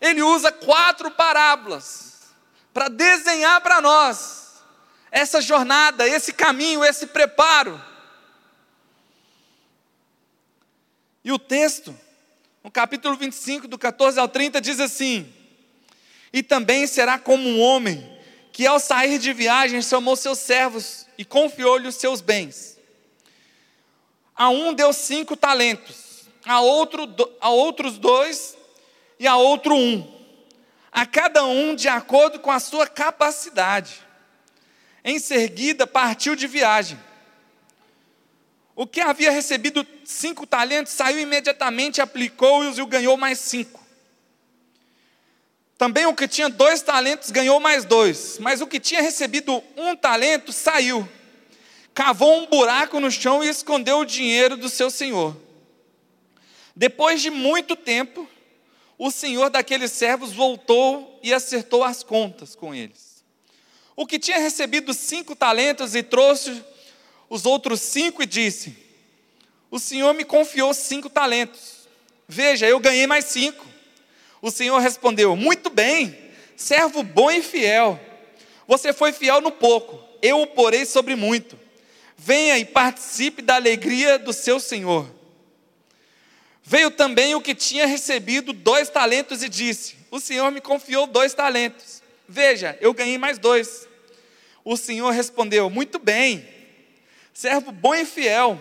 Ele 0.00 0.22
usa 0.22 0.52
quatro 0.52 1.10
parábolas 1.10 2.12
para 2.72 2.88
desenhar 2.88 3.60
para 3.60 3.80
nós 3.80 4.43
essa 5.14 5.40
jornada, 5.40 6.08
esse 6.08 6.32
caminho, 6.32 6.84
esse 6.84 7.06
preparo. 7.06 7.80
E 11.24 11.30
o 11.30 11.38
texto, 11.38 11.96
no 12.64 12.70
capítulo 12.70 13.14
25, 13.14 13.68
do 13.68 13.78
14 13.78 14.18
ao 14.18 14.26
30, 14.26 14.60
diz 14.60 14.80
assim: 14.80 15.32
E 16.32 16.42
também 16.42 16.84
será 16.88 17.16
como 17.16 17.48
um 17.48 17.60
homem 17.60 18.12
que, 18.52 18.66
ao 18.66 18.80
sair 18.80 19.20
de 19.20 19.32
viagem, 19.32 19.80
chamou 19.80 20.16
seus 20.16 20.40
servos 20.40 21.06
e 21.16 21.24
confiou-lhe 21.24 21.86
os 21.86 21.94
seus 21.94 22.20
bens. 22.20 22.76
A 24.34 24.50
um 24.50 24.74
deu 24.74 24.92
cinco 24.92 25.36
talentos, 25.36 26.24
a, 26.44 26.60
outro, 26.60 27.06
a 27.40 27.50
outros 27.50 27.98
dois 27.98 28.58
e 29.16 29.28
a 29.28 29.36
outro 29.36 29.76
um, 29.76 30.12
a 30.90 31.06
cada 31.06 31.44
um 31.44 31.72
de 31.76 31.86
acordo 31.86 32.40
com 32.40 32.50
a 32.50 32.58
sua 32.58 32.88
capacidade. 32.88 34.03
Em 35.04 35.18
seguida, 35.18 35.86
partiu 35.86 36.34
de 36.34 36.46
viagem. 36.46 36.98
O 38.74 38.86
que 38.86 39.00
havia 39.00 39.30
recebido 39.30 39.86
cinco 40.04 40.46
talentos 40.46 40.92
saiu 40.92 41.20
imediatamente, 41.20 42.00
aplicou-os 42.00 42.78
e 42.78 42.86
ganhou 42.86 43.16
mais 43.16 43.38
cinco. 43.38 43.84
Também 45.76 46.06
o 46.06 46.14
que 46.14 46.26
tinha 46.26 46.48
dois 46.48 46.80
talentos 46.80 47.30
ganhou 47.30 47.60
mais 47.60 47.84
dois, 47.84 48.38
mas 48.38 48.60
o 48.60 48.66
que 48.66 48.80
tinha 48.80 49.02
recebido 49.02 49.62
um 49.76 49.94
talento 49.94 50.52
saiu, 50.52 51.06
cavou 51.92 52.38
um 52.38 52.46
buraco 52.46 52.98
no 52.98 53.10
chão 53.10 53.44
e 53.44 53.48
escondeu 53.48 53.98
o 53.98 54.04
dinheiro 54.06 54.56
do 54.56 54.68
seu 54.68 54.90
senhor. 54.90 55.36
Depois 56.74 57.20
de 57.20 57.30
muito 57.30 57.76
tempo, 57.76 58.28
o 58.98 59.10
senhor 59.10 59.50
daqueles 59.50 59.92
servos 59.92 60.32
voltou 60.32 61.20
e 61.22 61.32
acertou 61.32 61.84
as 61.84 62.02
contas 62.02 62.54
com 62.56 62.74
eles. 62.74 63.13
O 63.96 64.06
que 64.06 64.18
tinha 64.18 64.38
recebido 64.38 64.92
cinco 64.92 65.36
talentos 65.36 65.94
e 65.94 66.02
trouxe 66.02 66.64
os 67.28 67.46
outros 67.46 67.80
cinco 67.80 68.22
e 68.22 68.26
disse: 68.26 68.76
O 69.70 69.78
senhor 69.78 70.12
me 70.14 70.24
confiou 70.24 70.74
cinco 70.74 71.08
talentos. 71.08 71.88
Veja, 72.26 72.66
eu 72.66 72.80
ganhei 72.80 73.06
mais 73.06 73.26
cinco. 73.26 73.64
O 74.42 74.50
senhor 74.50 74.78
respondeu: 74.78 75.36
Muito 75.36 75.70
bem, 75.70 76.16
servo 76.56 77.02
bom 77.02 77.30
e 77.30 77.42
fiel. 77.42 78.00
Você 78.66 78.92
foi 78.92 79.12
fiel 79.12 79.40
no 79.40 79.50
pouco, 79.50 80.02
eu 80.22 80.40
o 80.40 80.46
porei 80.46 80.86
sobre 80.86 81.14
muito. 81.14 81.58
Venha 82.16 82.58
e 82.58 82.64
participe 82.64 83.42
da 83.42 83.56
alegria 83.56 84.18
do 84.18 84.32
seu 84.32 84.58
senhor. 84.58 85.12
Veio 86.62 86.90
também 86.90 87.34
o 87.34 87.42
que 87.42 87.54
tinha 87.54 87.86
recebido 87.86 88.52
dois 88.52 88.88
talentos 88.88 89.42
e 89.42 89.48
disse: 89.48 89.96
O 90.10 90.18
Senhor 90.18 90.50
me 90.50 90.60
confiou 90.60 91.06
dois 91.06 91.34
talentos. 91.34 92.02
Veja, 92.28 92.76
eu 92.80 92.94
ganhei 92.94 93.18
mais 93.18 93.38
dois. 93.38 93.88
O 94.64 94.76
Senhor 94.76 95.10
respondeu: 95.10 95.68
Muito 95.68 95.98
bem, 95.98 96.46
servo 97.32 97.70
bom 97.70 97.94
e 97.94 98.04
fiel. 98.04 98.60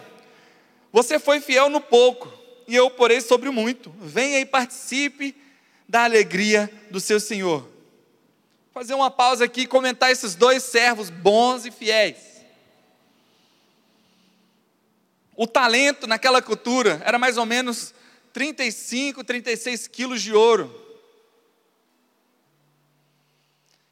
Você 0.91 1.17
foi 1.17 1.39
fiel 1.39 1.69
no 1.69 1.81
pouco, 1.81 2.31
e 2.67 2.75
eu 2.75 2.89
porei 2.91 3.21
sobre 3.21 3.49
o 3.49 3.53
muito. 3.53 3.89
Venha 3.99 4.39
e 4.39 4.45
participe 4.45 5.35
da 5.87 6.03
alegria 6.03 6.69
do 6.91 6.99
seu 6.99 7.19
Senhor. 7.19 7.67
Fazer 8.73 8.93
uma 8.93 9.11
pausa 9.11 9.45
aqui 9.45 9.61
e 9.61 9.67
comentar 9.67 10.11
esses 10.11 10.35
dois 10.35 10.63
servos 10.63 11.09
bons 11.09 11.65
e 11.65 11.71
fiéis. 11.71 12.33
O 15.35 15.47
talento 15.47 16.05
naquela 16.05 16.41
cultura 16.41 17.01
era 17.05 17.17
mais 17.17 17.37
ou 17.37 17.45
menos 17.45 17.93
35, 18.33 19.23
36 19.23 19.87
quilos 19.87 20.21
de 20.21 20.33
ouro. 20.33 20.83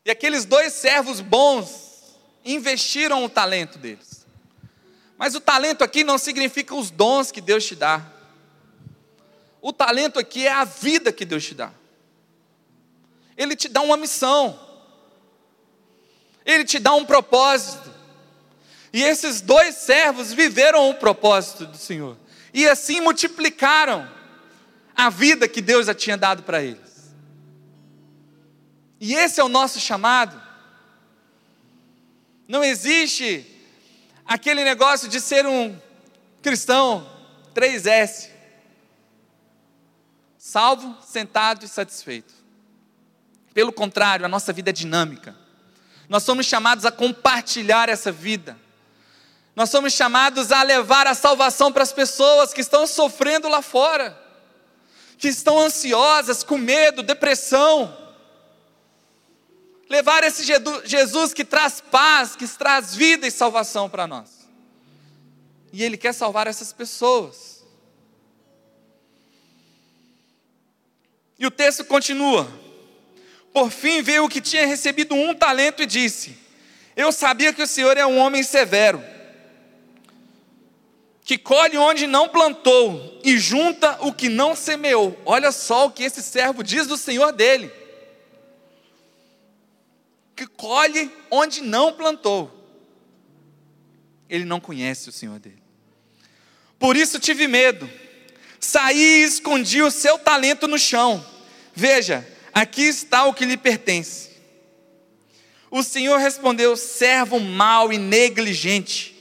E 0.04 0.12
aqueles 0.12 0.46
dois 0.46 0.74
servos 0.74 1.22
bons 1.22 2.18
investiram 2.44 3.24
o 3.24 3.30
talento 3.30 3.78
deles. 3.78 4.26
Mas 5.18 5.36
o 5.36 5.40
talento 5.40 5.84
aqui 5.84 6.04
não 6.04 6.18
significa 6.18 6.74
os 6.74 6.90
dons 6.90 7.32
que 7.32 7.40
Deus 7.40 7.64
te 7.66 7.76
dá. 7.76 8.04
O 9.62 9.72
talento 9.72 10.18
aqui 10.18 10.48
é 10.48 10.52
a 10.52 10.64
vida 10.64 11.12
que 11.12 11.24
Deus 11.24 11.46
te 11.46 11.54
dá. 11.54 11.72
Ele 13.38 13.56
te 13.56 13.70
dá 13.70 13.82
uma 13.82 13.96
missão. 13.96 14.60
Ele 16.44 16.66
te 16.66 16.80
dá 16.80 16.94
um 16.94 17.06
propósito. 17.06 17.92
E 18.92 19.04
esses 19.04 19.40
dois 19.40 19.76
servos 19.76 20.34
viveram 20.34 20.90
o 20.90 20.96
propósito 20.96 21.68
do 21.68 21.78
Senhor. 21.78 22.18
E 22.52 22.68
assim 22.68 23.00
multiplicaram 23.00 24.10
a 24.96 25.10
vida 25.10 25.48
que 25.48 25.62
Deus 25.62 25.86
já 25.86 25.94
tinha 25.94 26.18
dado 26.18 26.42
para 26.44 26.64
eles. 26.64 26.91
E 29.02 29.16
esse 29.16 29.40
é 29.42 29.44
o 29.44 29.50
nosso 29.50 29.80
chamado. 29.80 30.40
Não 32.48 32.64
existe 32.64 33.44
aquele 34.24 34.64
negócio 34.64 35.10
de 35.10 35.20
ser 35.20 35.44
um 35.48 35.76
cristão 36.40 37.10
3S. 37.56 38.30
Salvo, 40.38 40.96
sentado 41.04 41.66
e 41.66 41.68
satisfeito. 41.68 42.32
Pelo 43.56 43.74
contrário, 43.74 44.24
a 44.24 44.30
nossa 44.30 44.54
vida 44.54 44.70
é 44.70 44.74
dinâmica. 44.74 45.36
Nós 46.08 46.22
somos 46.22 46.46
chamados 46.46 46.86
a 46.86 46.92
compartilhar 46.92 47.90
essa 47.90 48.12
vida. 48.12 48.56
Nós 49.56 49.72
somos 49.72 49.94
chamados 49.94 50.52
a 50.52 50.62
levar 50.62 51.08
a 51.08 51.16
salvação 51.16 51.72
para 51.72 51.82
as 51.82 51.92
pessoas 51.92 52.54
que 52.54 52.62
estão 52.62 52.86
sofrendo 52.86 53.50
lá 53.50 53.64
fora, 53.64 54.16
que 55.18 55.28
estão 55.28 55.58
ansiosas, 55.58 56.44
com 56.44 56.60
medo, 56.60 57.02
depressão. 57.02 58.01
Levar 59.92 60.24
esse 60.24 60.46
Jesus 60.86 61.34
que 61.34 61.44
traz 61.44 61.82
paz, 61.82 62.34
que 62.34 62.48
traz 62.48 62.96
vida 62.96 63.28
e 63.28 63.32
salvação 63.32 63.90
para 63.90 64.08
nós. 64.08 64.30
E 65.74 65.84
Ele 65.84 65.98
quer 65.98 66.14
salvar 66.14 66.48
essas 66.48 66.72
pessoas. 66.72 67.62
E 71.38 71.46
o 71.46 71.52
texto 71.52 71.84
continua. 71.84 72.50
Por 73.52 73.70
fim 73.70 74.02
veio 74.02 74.24
o 74.24 74.30
que 74.30 74.40
tinha 74.40 74.66
recebido 74.66 75.14
um 75.14 75.36
talento 75.36 75.84
e 75.84 75.86
disse: 75.86 76.38
Eu 76.96 77.12
sabia 77.12 77.52
que 77.52 77.62
o 77.62 77.68
Senhor 77.68 77.98
é 77.98 78.06
um 78.06 78.18
homem 78.18 78.44
severo 78.44 79.04
que 81.26 81.38
colhe 81.38 81.78
onde 81.78 82.08
não 82.08 82.30
plantou 82.30 83.20
e 83.26 83.38
junta 83.38 83.98
o 84.00 84.14
que 84.14 84.30
não 84.30 84.56
semeou. 84.56 85.20
Olha 85.26 85.52
só 85.52 85.88
o 85.88 85.92
que 85.92 86.04
esse 86.04 86.24
servo 86.24 86.64
diz 86.64 86.88
do 86.88 86.96
Senhor 86.96 87.34
dele. 87.34 87.81
Que 90.42 90.48
colhe 90.48 91.12
onde 91.30 91.62
não 91.62 91.94
plantou. 91.94 92.52
Ele 94.28 94.44
não 94.44 94.60
conhece 94.60 95.08
o 95.08 95.12
Senhor 95.12 95.38
dele. 95.38 95.62
Por 96.80 96.98
isso 96.98 97.20
tive 97.20 97.48
medo. 97.48 97.88
Saí 98.60 99.22
e 99.22 99.24
escondi 99.24 99.84
o 99.84 99.92
seu 99.92 100.18
talento 100.18 100.68
no 100.68 100.80
chão. 100.80 101.24
Veja, 101.76 102.28
aqui 102.52 102.82
está 102.82 103.26
o 103.26 103.36
que 103.36 103.46
lhe 103.46 103.56
pertence. 103.56 104.32
O 105.70 105.84
Senhor 105.84 106.18
respondeu: 106.18 106.76
servo 106.76 107.40
mau 107.40 107.94
e 107.94 108.00
negligente. 108.00 109.16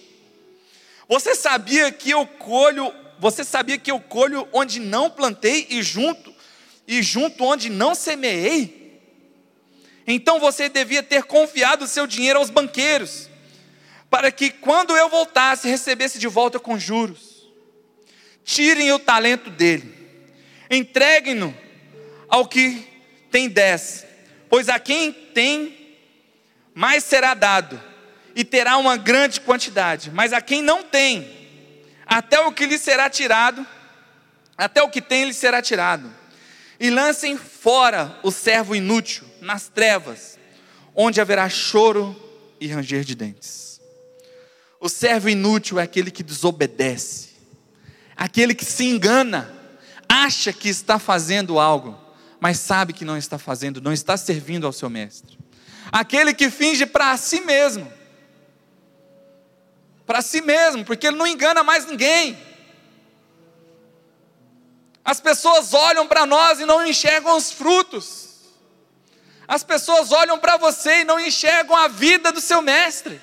Você 1.07 1.35
sabia 1.35 1.93
que 1.93 2.11
eu 2.11 2.27
colho, 2.27 2.95
você 3.19 3.45
sabia 3.45 3.77
que 3.77 3.91
eu 3.91 4.01
colho 4.01 4.49
onde 4.55 4.81
não 4.81 5.11
plantei 5.11 5.67
e 5.69 5.83
junto 5.83 6.35
e 6.89 7.03
junto 7.03 7.45
onde 7.45 7.69
não 7.69 7.95
semeei? 7.95 8.80
Então 10.13 10.41
você 10.41 10.69
devia 10.69 11.03
ter 11.03 11.25
confiado 11.25 11.85
o 11.85 11.89
seu 11.89 12.07
dinheiro 12.07 12.39
aos 12.39 12.51
banqueiros, 12.51 13.29
para 14.09 14.33
que 14.33 14.51
quando 14.51 14.97
eu 14.97 15.09
voltasse 15.09 15.69
recebesse 15.69 16.19
de 16.19 16.27
volta 16.27 16.59
com 16.59 16.79
juros. 16.79 17.49
Tirem 18.45 18.91
o 18.93 18.99
talento 18.99 19.51
dele, 19.51 19.95
entreguem-no 20.69 21.57
ao 22.29 22.49
que 22.49 22.85
tem 23.31 23.49
dez, 23.49 24.05
pois 24.49 24.69
a 24.69 24.81
quem 24.81 25.13
tem 25.13 25.97
mais 26.75 27.05
será 27.05 27.35
dado 27.35 27.81
e 28.35 28.45
terá 28.45 28.77
uma 28.79 28.97
grande 28.97 29.41
quantidade, 29.41 30.11
mas 30.11 30.33
a 30.33 30.41
quem 30.41 30.63
não 30.63 30.83
tem, 30.83 31.31
até 32.07 32.41
o 32.41 32.51
que 32.51 32.67
lhe 32.67 32.79
será 32.79 33.09
tirado, 33.09 33.65
até 34.57 34.83
o 34.83 34.91
que 34.91 35.01
tem 35.01 35.25
lhe 35.25 35.35
será 35.35 35.63
tirado. 35.63 36.13
E 36.81 36.91
lancem 36.91 37.37
fora 37.37 38.19
o 38.23 38.31
servo 38.33 38.75
inútil 38.75 39.30
nas 39.41 39.69
trevas, 39.69 40.39
onde 40.95 41.21
haverá 41.21 41.49
choro 41.49 42.17
e 42.61 42.69
ranger 42.69 43.05
de 43.05 43.15
dentes. 43.15 43.81
O 44.81 44.89
servo 44.89 45.29
inútil 45.29 45.79
é 45.79 45.83
aquele 45.83 46.11
que 46.11 46.23
desobedece, 46.23 47.31
aquele 48.17 48.55
que 48.55 48.65
se 48.65 48.85
engana, 48.85 49.55
acha 50.09 50.53
que 50.53 50.69
está 50.69 50.99
fazendo 50.99 51.59
algo, 51.59 51.99
mas 52.41 52.59
sabe 52.59 52.93
que 52.93 53.05
não 53.05 53.17
está 53.17 53.39
fazendo, 53.39 53.81
não 53.81 53.93
está 53.93 54.17
servindo 54.17 54.67
ao 54.67 54.73
seu 54.73 54.89
mestre. 54.89 55.39
Aquele 55.93 56.33
que 56.33 56.51
finge 56.51 56.87
para 56.87 57.17
si 57.17 57.41
mesmo, 57.41 57.91
para 60.07 60.23
si 60.23 60.41
mesmo, 60.41 60.85
porque 60.85 61.07
ele 61.07 61.17
não 61.17 61.27
engana 61.27 61.63
mais 61.63 61.87
ninguém. 61.87 62.39
As 65.05 65.21
pessoas 65.21 65.75
olham 65.75 66.07
para 66.07 66.27
nós 66.27 66.61
e 66.61 66.67
não 66.67 66.87
enxergam 66.87 67.37
os 67.37 67.51
frutos. 67.53 68.30
As 69.51 69.65
pessoas 69.65 70.13
olham 70.13 70.39
para 70.39 70.57
você 70.57 71.01
e 71.01 71.05
não 71.05 71.19
enxergam 71.19 71.75
a 71.75 71.89
vida 71.89 72.31
do 72.31 72.41
seu 72.41 72.63
mestre. 72.63 73.21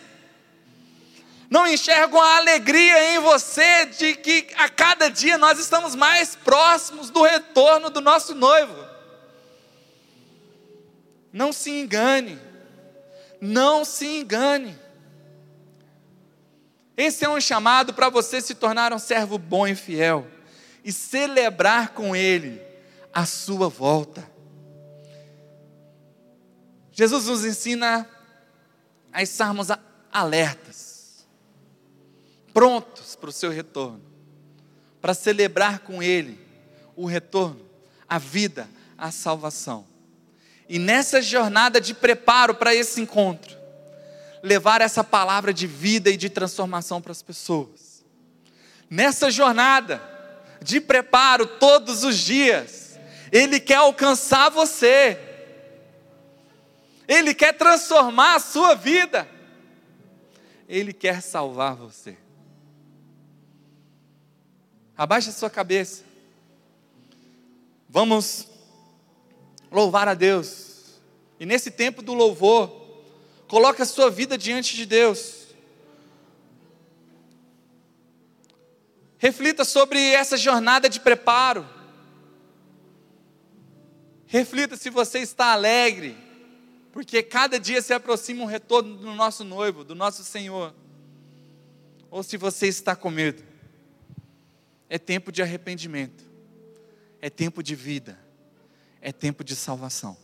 Não 1.49 1.65
enxergam 1.65 2.21
a 2.21 2.35
alegria 2.35 3.15
em 3.15 3.19
você 3.19 3.85
de 3.85 4.13
que 4.13 4.45
a 4.57 4.67
cada 4.67 5.07
dia 5.07 5.37
nós 5.37 5.57
estamos 5.57 5.95
mais 5.95 6.35
próximos 6.35 7.09
do 7.09 7.23
retorno 7.23 7.89
do 7.89 8.01
nosso 8.01 8.35
noivo. 8.35 8.75
Não 11.31 11.53
se 11.53 11.71
engane. 11.71 12.37
Não 13.39 13.85
se 13.85 14.05
engane. 14.05 14.77
Esse 16.97 17.23
é 17.23 17.29
um 17.29 17.39
chamado 17.39 17.93
para 17.93 18.09
você 18.09 18.41
se 18.41 18.53
tornar 18.53 18.91
um 18.91 18.99
servo 18.99 19.37
bom 19.37 19.65
e 19.65 19.75
fiel 19.75 20.27
e 20.83 20.91
celebrar 20.91 21.93
com 21.93 22.13
Ele 22.13 22.61
a 23.13 23.25
sua 23.25 23.69
volta. 23.69 24.35
Jesus 26.97 27.27
nos 27.27 27.45
ensina 27.45 28.09
a 29.13 29.21
estarmos 29.21 29.67
alertas, 30.11 31.27
prontos 32.51 33.15
para 33.15 33.29
o 33.29 33.31
seu 33.31 33.51
retorno, 33.51 34.01
para 34.99 35.13
celebrar 35.13 35.79
com 35.79 36.01
Ele 36.01 36.39
o 36.95 37.05
retorno, 37.05 37.61
a 38.09 38.17
vida, 38.17 38.67
a 38.97 39.11
salvação. 39.11 39.85
E 40.67 40.79
nessa 40.79 41.21
jornada 41.21 41.79
de 41.79 41.93
preparo 41.93 42.55
para 42.55 42.73
esse 42.73 42.99
encontro, 42.99 43.55
levar 44.41 44.81
essa 44.81 45.03
palavra 45.03 45.53
de 45.53 45.67
vida 45.67 46.09
e 46.09 46.17
de 46.17 46.31
transformação 46.31 46.99
para 46.99 47.11
as 47.11 47.21
pessoas. 47.21 48.03
Nessa 48.89 49.29
jornada 49.29 50.01
de 50.63 50.81
preparo 50.81 51.45
todos 51.45 52.03
os 52.03 52.17
dias, 52.17 52.99
Ele 53.31 53.59
quer 53.59 53.75
alcançar 53.75 54.49
você, 54.49 55.26
Ele 57.07 57.33
quer 57.33 57.53
transformar 57.53 58.35
a 58.35 58.39
sua 58.39 58.75
vida, 58.75 59.27
Ele 60.67 60.91
quer 60.91 61.21
salvar 61.21 61.75
você. 61.75 62.17
Abaixe 64.97 65.29
a 65.29 65.33
sua 65.33 65.49
cabeça. 65.49 66.03
Vamos 67.87 68.47
louvar 69.71 70.07
a 70.07 70.13
Deus. 70.13 70.99
E 71.39 71.45
nesse 71.45 71.69
tempo 71.69 72.01
do 72.01 72.13
louvor, 72.13 72.69
coloque 73.47 73.81
a 73.81 73.85
sua 73.85 74.09
vida 74.09 74.37
diante 74.37 74.75
de 74.75 74.85
Deus. 74.85 75.47
Reflita 79.19 79.63
sobre 79.63 79.99
essa 79.99 80.35
jornada 80.35 80.89
de 80.89 80.99
preparo. 80.99 81.67
Reflita 84.25 84.75
se 84.75 84.89
você 84.89 85.19
está 85.19 85.53
alegre, 85.53 86.26
porque 86.97 87.21
cada 87.21 87.59
dia 87.59 87.79
se 87.79 87.93
aproxima 87.93 88.41
um 88.41 88.47
retorno 88.47 88.97
do 88.97 89.13
nosso 89.13 89.43
noivo, 89.43 89.83
do 89.83 89.93
nosso 89.93 90.23
Senhor. 90.23 90.73
Ou 92.09 92.23
se 92.23 92.37
você 92.37 92.65
está 92.65 92.95
com 92.95 93.11
medo. 93.11 93.43
É 94.89 94.97
tempo 94.97 95.31
de 95.31 95.43
arrependimento, 95.43 96.23
é 97.21 97.29
tempo 97.29 97.61
de 97.61 97.75
vida, 97.75 98.17
é 98.99 99.11
tempo 99.11 99.43
de 99.43 99.55
salvação. 99.55 100.17